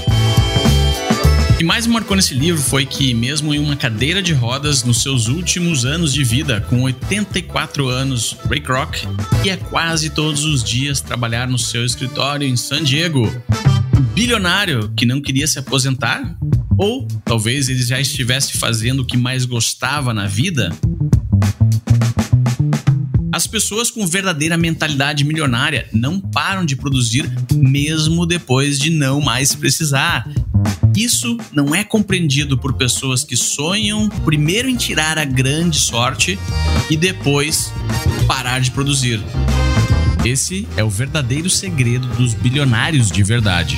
O 1.56 1.58
que 1.58 1.64
mais 1.64 1.86
me 1.86 1.94
marcou 1.94 2.14
nesse 2.14 2.34
livro 2.34 2.60
foi 2.60 2.84
que, 2.84 3.14
mesmo 3.14 3.54
em 3.54 3.58
uma 3.58 3.74
cadeira 3.74 4.20
de 4.20 4.34
rodas 4.34 4.84
nos 4.84 5.00
seus 5.00 5.26
últimos 5.26 5.86
anos 5.86 6.12
de 6.12 6.22
vida, 6.22 6.60
com 6.60 6.82
84 6.82 7.88
anos, 7.88 8.36
Ray 8.46 8.60
Kroc 8.60 8.96
ia 9.42 9.56
quase 9.56 10.10
todos 10.10 10.44
os 10.44 10.62
dias 10.62 11.00
trabalhar 11.00 11.48
no 11.48 11.58
seu 11.58 11.82
escritório 11.82 12.46
em 12.46 12.58
San 12.58 12.84
Diego. 12.84 13.24
Um 13.96 14.02
bilionário 14.02 14.92
que 14.94 15.06
não 15.06 15.18
queria 15.18 15.46
se 15.46 15.58
aposentar? 15.58 16.36
Ou 16.76 17.08
talvez 17.24 17.70
ele 17.70 17.82
já 17.82 17.98
estivesse 17.98 18.58
fazendo 18.58 19.00
o 19.00 19.06
que 19.06 19.16
mais 19.16 19.46
gostava 19.46 20.12
na 20.12 20.26
vida? 20.26 20.70
As 23.36 23.46
pessoas 23.46 23.90
com 23.90 24.06
verdadeira 24.06 24.56
mentalidade 24.56 25.22
milionária 25.22 25.86
não 25.92 26.18
param 26.18 26.64
de 26.64 26.74
produzir 26.74 27.30
mesmo 27.54 28.24
depois 28.24 28.78
de 28.78 28.88
não 28.88 29.20
mais 29.20 29.54
precisar. 29.54 30.26
Isso 30.96 31.36
não 31.52 31.74
é 31.74 31.84
compreendido 31.84 32.56
por 32.56 32.72
pessoas 32.72 33.22
que 33.22 33.36
sonham 33.36 34.08
primeiro 34.24 34.66
em 34.66 34.76
tirar 34.76 35.18
a 35.18 35.26
grande 35.26 35.78
sorte 35.78 36.38
e 36.88 36.96
depois 36.96 37.70
parar 38.26 38.60
de 38.60 38.70
produzir. 38.70 39.20
Esse 40.24 40.66
é 40.74 40.82
o 40.82 40.88
verdadeiro 40.88 41.50
segredo 41.50 42.06
dos 42.16 42.32
bilionários 42.32 43.10
de 43.10 43.22
verdade. 43.22 43.76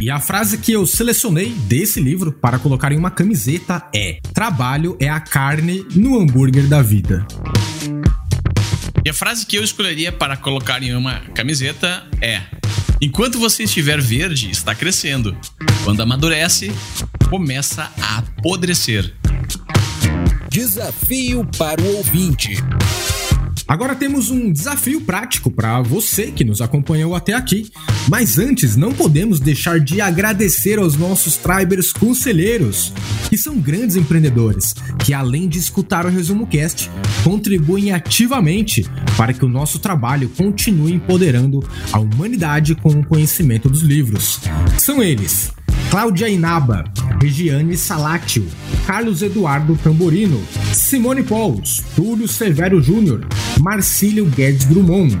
E 0.00 0.08
a 0.08 0.20
frase 0.20 0.56
que 0.56 0.70
eu 0.70 0.86
selecionei 0.86 1.50
desse 1.50 2.00
livro 2.00 2.32
para 2.32 2.56
colocar 2.56 2.92
em 2.92 2.96
uma 2.96 3.10
camiseta 3.10 3.84
é: 3.92 4.20
Trabalho 4.32 4.96
é 5.00 5.08
a 5.08 5.18
carne 5.18 5.84
no 5.94 6.20
hambúrguer 6.20 6.68
da 6.68 6.80
vida. 6.80 7.26
E 9.04 9.10
a 9.10 9.14
frase 9.14 9.44
que 9.44 9.56
eu 9.56 9.64
escolheria 9.64 10.12
para 10.12 10.36
colocar 10.36 10.82
em 10.82 10.94
uma 10.94 11.20
camiseta 11.34 12.06
é: 12.22 12.42
Enquanto 13.00 13.38
você 13.38 13.62
estiver 13.62 14.00
verde, 14.00 14.50
está 14.50 14.74
crescendo. 14.74 15.36
Quando 15.84 16.02
amadurece, 16.02 16.72
começa 17.30 17.92
a 18.00 18.18
apodrecer. 18.18 19.14
Desafio 20.50 21.46
para 21.56 21.80
o 21.80 21.96
ouvinte. 21.96 22.56
Agora 23.68 23.94
temos 23.94 24.30
um 24.30 24.50
desafio 24.50 24.98
prático 25.02 25.50
para 25.50 25.82
você 25.82 26.32
que 26.32 26.42
nos 26.42 26.62
acompanhou 26.62 27.14
até 27.14 27.34
aqui. 27.34 27.70
Mas 28.08 28.38
antes, 28.38 28.76
não 28.76 28.94
podemos 28.94 29.38
deixar 29.38 29.78
de 29.78 30.00
agradecer 30.00 30.78
aos 30.78 30.96
nossos 30.96 31.36
Tribers 31.36 31.92
conselheiros, 31.92 32.94
que 33.28 33.36
são 33.36 33.58
grandes 33.58 33.94
empreendedores, 33.94 34.74
que 35.04 35.12
além 35.12 35.46
de 35.46 35.58
escutar 35.58 36.06
o 36.06 36.08
Resumo 36.08 36.46
Cast, 36.46 36.90
contribuem 37.22 37.92
ativamente 37.92 38.86
para 39.18 39.34
que 39.34 39.44
o 39.44 39.48
nosso 39.48 39.78
trabalho 39.78 40.30
continue 40.30 40.94
empoderando 40.94 41.62
a 41.92 41.98
humanidade 41.98 42.74
com 42.74 42.88
o 42.88 43.04
conhecimento 43.04 43.68
dos 43.68 43.82
livros. 43.82 44.40
São 44.78 45.02
eles: 45.02 45.52
Cláudia 45.90 46.28
Inaba, 46.28 46.84
Regiane 47.20 47.74
Salatio, 47.74 48.46
Carlos 48.86 49.22
Eduardo 49.22 49.74
Tamborino, 49.82 50.38
Simone 50.72 51.22
Paulos, 51.22 51.82
Túlio 51.96 52.28
Severo 52.28 52.78
Júnior, 52.80 53.26
Marcílio 53.58 54.26
Guedes 54.26 54.66
Drummond, 54.66 55.18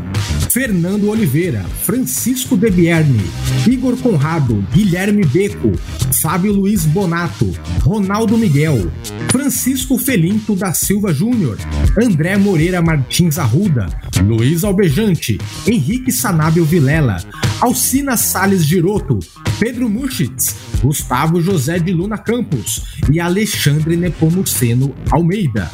Fernando 0.50 1.08
Oliveira, 1.08 1.64
Francisco 1.84 2.54
Debierne, 2.54 3.18
Igor 3.66 3.96
Conrado, 3.96 4.62
Guilherme 4.74 5.24
Beco, 5.24 5.72
Fábio 6.20 6.52
Luiz 6.52 6.84
Bonato, 6.84 7.50
Ronaldo 7.80 8.36
Miguel, 8.36 8.92
Francisco 9.30 9.96
Felinto 9.96 10.54
da 10.54 10.74
Silva 10.74 11.14
Júnior, 11.14 11.56
André 11.98 12.36
Moreira 12.36 12.82
Martins 12.82 13.38
Arruda, 13.38 13.88
Luiz 14.22 14.64
Albejante, 14.64 15.38
Henrique 15.66 16.12
Sanábio 16.12 16.64
Vilela, 16.64 17.22
Alcina 17.60 18.16
Sales 18.16 18.64
Giroto, 18.64 19.18
Pedro 19.58 19.88
Muschitz, 19.88 20.54
Gustavo 20.80 21.42
José 21.42 21.80
de 21.80 21.92
Luna 21.92 22.16
Campos 22.16 22.84
e 23.12 23.18
Alexandre 23.18 23.96
Nepomuceno 23.96 24.94
Almeida. 25.10 25.68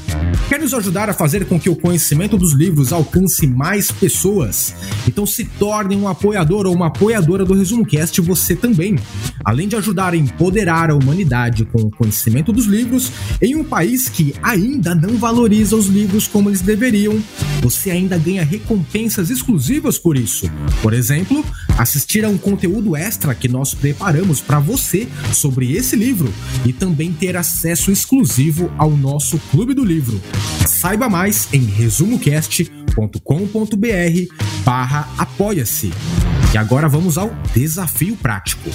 Quer 0.49 0.61
nos 0.61 0.75
ajudar 0.75 1.09
a 1.09 1.15
fazer 1.15 1.47
com 1.47 1.59
que 1.59 1.71
o 1.71 1.77
conhecimento 1.77 2.37
dos 2.37 2.53
livros 2.53 2.93
alcance 2.93 3.47
mais 3.47 3.91
pessoas? 3.91 4.75
Então 5.07 5.27
se 5.27 5.45
torne 5.45 5.97
um 5.97 6.07
apoiador 6.07 6.67
ou 6.67 6.75
uma 6.75 6.89
apoiadora 6.89 7.45
do 7.45 7.55
Resumo 7.55 7.85
Cast 7.87 8.21
você 8.21 8.55
também. 8.55 8.99
Além 9.45 9.69
de 9.69 9.77
ajudar 9.77 10.13
a 10.13 10.17
empoderar 10.17 10.91
a 10.91 10.95
humanidade 10.95 11.65
com 11.65 11.83
o 11.83 11.91
conhecimento 11.91 12.53
dos 12.53 12.67
livros 12.67 13.11
em 13.41 13.57
um 13.57 13.65
país 13.65 14.09
que 14.09 14.35
ainda 14.43 14.95
não 14.95 15.17
valoriza 15.17 15.77
os 15.77 15.87
livros 15.87 16.27
como 16.27 16.51
eles 16.51 16.61
deveriam, 16.61 17.23
você 17.61 17.91
ainda 17.91 18.19
ganha 18.19 18.45
recompensas 18.45 19.31
exclusivas 19.31 19.99
por 19.99 20.17
isso. 20.17 20.51
Por 20.83 20.93
exemplo, 20.93 21.45
assistir 21.79 22.25
a 22.25 22.29
um 22.29 22.39
conteúdo 22.39 22.97
extra 22.97 23.35
que 23.35 23.49
nós 23.49 23.75
preparamos 23.75 24.41
para 24.41 24.59
você 24.59 25.09
sobre 25.33 25.73
esse 25.73 25.97
livro 25.97 26.33
e 26.65 26.73
também 26.73 27.13
ter 27.13 27.37
acesso 27.37 27.91
exclusivo 27.91 28.71
ao 28.79 28.91
nosso 28.91 29.39
Clube 29.51 29.75
do 29.75 29.85
Livro. 29.85 30.21
Saiba 30.67 31.09
mais 31.09 31.49
em 31.53 31.65
resumocast.com.br 31.65 34.35
barra 34.65 35.09
apoia-se. 35.19 35.93
E 36.53 36.59
agora 36.59 36.89
vamos 36.89 37.19
ao 37.19 37.31
desafio 37.55 38.17
prático. 38.17 38.71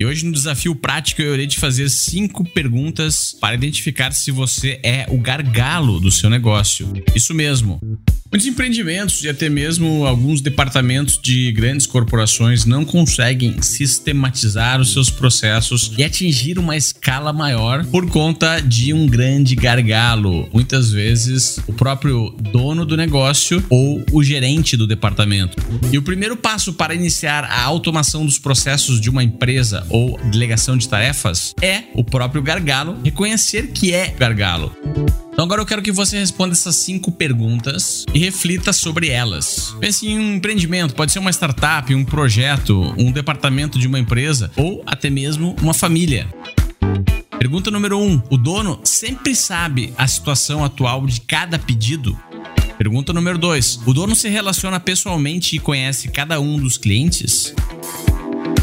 E 0.00 0.06
hoje 0.06 0.24
no 0.24 0.32
desafio 0.32 0.76
prático 0.76 1.20
eu 1.20 1.34
irei 1.34 1.48
te 1.48 1.58
fazer 1.58 1.88
cinco 1.88 2.44
perguntas 2.44 3.36
para 3.40 3.54
identificar 3.54 4.12
se 4.12 4.30
você 4.30 4.78
é 4.84 5.06
o 5.08 5.18
gargalo 5.18 5.98
do 5.98 6.12
seu 6.12 6.30
negócio. 6.30 6.92
Isso 7.16 7.34
mesmo. 7.34 7.80
Muitos 8.30 8.46
empreendimentos 8.46 9.24
e 9.24 9.28
até 9.28 9.48
mesmo 9.48 10.04
alguns 10.04 10.42
departamentos 10.42 11.18
de 11.18 11.50
grandes 11.52 11.86
corporações 11.86 12.66
não 12.66 12.84
conseguem 12.84 13.62
sistematizar 13.62 14.78
os 14.78 14.92
seus 14.92 15.08
processos 15.08 15.90
e 15.96 16.04
atingir 16.04 16.58
uma 16.58 16.76
escala 16.76 17.32
maior 17.32 17.86
por 17.86 18.06
conta 18.10 18.60
de 18.60 18.92
um 18.92 19.06
grande 19.06 19.54
gargalo. 19.54 20.46
Muitas 20.52 20.90
vezes 20.90 21.58
o 21.66 21.72
próprio 21.72 22.28
dono 22.52 22.84
do 22.84 22.98
negócio 22.98 23.64
ou 23.70 24.04
o 24.12 24.22
gerente 24.22 24.76
do 24.76 24.86
departamento. 24.86 25.56
E 25.90 25.96
o 25.96 26.02
primeiro 26.02 26.36
passo 26.36 26.74
para 26.74 26.94
iniciar 26.94 27.44
a 27.44 27.62
automação 27.62 28.26
dos 28.26 28.38
processos 28.38 29.00
de 29.00 29.08
uma 29.08 29.24
empresa 29.24 29.86
ou 29.88 30.20
delegação 30.30 30.76
de 30.76 30.86
tarefas 30.86 31.54
é 31.62 31.84
o 31.94 32.04
próprio 32.04 32.42
gargalo 32.42 32.98
reconhecer 33.02 33.68
que 33.68 33.94
é 33.94 34.08
gargalo. 34.08 34.76
Então 35.38 35.44
agora 35.44 35.62
eu 35.62 35.66
quero 35.66 35.80
que 35.80 35.92
você 35.92 36.18
responda 36.18 36.52
essas 36.52 36.74
cinco 36.74 37.12
perguntas 37.12 38.04
e 38.12 38.18
reflita 38.18 38.72
sobre 38.72 39.08
elas. 39.08 39.72
Pense 39.78 40.04
em 40.04 40.18
um 40.18 40.34
empreendimento, 40.34 40.96
pode 40.96 41.12
ser 41.12 41.20
uma 41.20 41.30
startup, 41.30 41.94
um 41.94 42.04
projeto, 42.04 42.92
um 42.98 43.12
departamento 43.12 43.78
de 43.78 43.86
uma 43.86 44.00
empresa 44.00 44.50
ou 44.56 44.82
até 44.84 45.08
mesmo 45.08 45.54
uma 45.62 45.72
família. 45.72 46.26
Pergunta 47.38 47.70
número 47.70 48.00
1. 48.00 48.02
Um, 48.02 48.22
o 48.30 48.36
dono 48.36 48.80
sempre 48.82 49.32
sabe 49.32 49.94
a 49.96 50.08
situação 50.08 50.64
atual 50.64 51.06
de 51.06 51.20
cada 51.20 51.56
pedido? 51.56 52.18
Pergunta 52.76 53.12
número 53.12 53.38
2. 53.38 53.82
O 53.86 53.94
dono 53.94 54.16
se 54.16 54.28
relaciona 54.28 54.80
pessoalmente 54.80 55.54
e 55.54 55.60
conhece 55.60 56.08
cada 56.08 56.40
um 56.40 56.58
dos 56.58 56.76
clientes? 56.76 57.54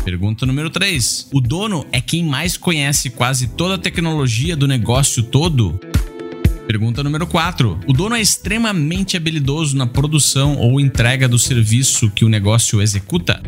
Pergunta 0.03 0.45
número 0.45 0.69
3. 0.69 1.29
O 1.31 1.39
dono 1.39 1.85
é 1.93 2.01
quem 2.01 2.21
mais 2.21 2.57
conhece 2.57 3.11
quase 3.11 3.47
toda 3.47 3.75
a 3.75 3.77
tecnologia 3.77 4.57
do 4.57 4.67
negócio 4.67 5.23
todo? 5.23 5.79
Pergunta 6.67 7.03
número 7.03 7.27
4. 7.27 7.79
O 7.87 7.93
dono 7.93 8.15
é 8.15 8.21
extremamente 8.21 9.15
habilidoso 9.15 9.77
na 9.77 9.85
produção 9.85 10.57
ou 10.57 10.79
entrega 10.79 11.27
do 11.27 11.37
serviço 11.37 12.09
que 12.09 12.25
o 12.25 12.29
negócio 12.29 12.81
executa? 12.81 13.41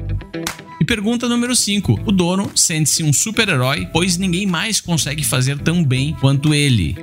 E 0.80 0.86
pergunta 0.86 1.28
número 1.28 1.56
5. 1.56 2.02
O 2.06 2.12
dono 2.12 2.52
sente-se 2.56 3.04
um 3.04 3.12
super-herói, 3.12 3.88
pois 3.92 4.18
ninguém 4.18 4.46
mais 4.46 4.80
consegue 4.80 5.24
fazer 5.24 5.58
tão 5.58 5.84
bem 5.84 6.16
quanto 6.20 6.54
ele. 6.54 6.96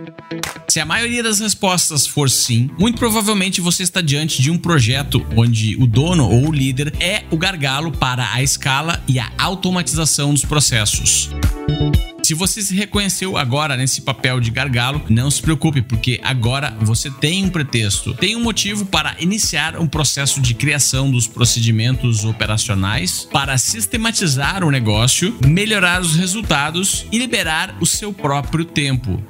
Se 0.68 0.78
a 0.80 0.86
maioria 0.86 1.22
das 1.22 1.40
respostas 1.40 2.06
for 2.06 2.30
sim, 2.30 2.70
muito 2.78 2.98
provavelmente 2.98 3.60
você 3.60 3.82
está 3.82 4.00
diante 4.00 4.40
de 4.40 4.50
um 4.50 4.56
projeto 4.56 5.24
onde 5.36 5.76
o 5.76 5.86
dono 5.86 6.28
ou 6.28 6.48
o 6.48 6.52
líder 6.52 6.94
é 7.00 7.24
o 7.30 7.36
gargalo 7.36 7.90
para 7.90 8.32
a 8.32 8.42
escala 8.42 9.02
e 9.08 9.18
a 9.18 9.30
automatização 9.36 10.32
dos 10.32 10.44
processos. 10.44 11.30
Se 12.24 12.32
você 12.32 12.62
se 12.62 12.74
reconheceu 12.74 13.36
agora 13.36 13.76
nesse 13.76 14.00
papel 14.00 14.40
de 14.40 14.50
gargalo, 14.50 15.04
não 15.10 15.30
se 15.30 15.42
preocupe, 15.42 15.82
porque 15.82 16.18
agora 16.22 16.74
você 16.80 17.10
tem 17.10 17.44
um 17.44 17.50
pretexto, 17.50 18.14
tem 18.14 18.34
um 18.34 18.42
motivo 18.42 18.86
para 18.86 19.14
iniciar 19.18 19.76
um 19.76 19.86
processo 19.86 20.40
de 20.40 20.54
criação 20.54 21.10
dos 21.10 21.26
procedimentos 21.26 22.24
operacionais 22.24 23.28
para 23.30 23.58
sistematizar 23.58 24.64
o 24.64 24.70
negócio, 24.70 25.36
melhorar 25.46 26.00
os 26.00 26.16
resultados 26.16 27.04
e 27.12 27.18
liberar 27.18 27.76
o 27.78 27.84
seu 27.84 28.10
próprio 28.10 28.64
tempo. 28.64 29.22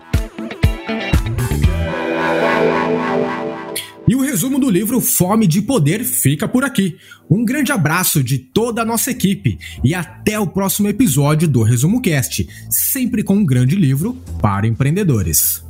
E 4.06 4.14
o 4.14 4.20
resumo 4.20 4.58
do 4.58 4.68
livro 4.68 5.00
Fome 5.00 5.46
de 5.46 5.62
Poder 5.62 6.04
fica 6.04 6.46
por 6.46 6.62
aqui. 6.62 6.96
Um 7.28 7.42
grande 7.42 7.72
abraço 7.72 8.22
de 8.22 8.38
toda 8.38 8.82
a 8.82 8.84
nossa 8.84 9.10
equipe 9.10 9.58
e 9.82 9.94
até 9.94 10.38
o 10.38 10.46
próximo 10.46 10.88
episódio 10.88 11.48
do 11.48 11.62
Resumo 11.62 12.02
Cast, 12.02 12.46
sempre 12.68 13.22
com 13.22 13.36
um 13.36 13.46
grande 13.46 13.74
livro 13.74 14.14
para 14.42 14.66
empreendedores. 14.66 15.64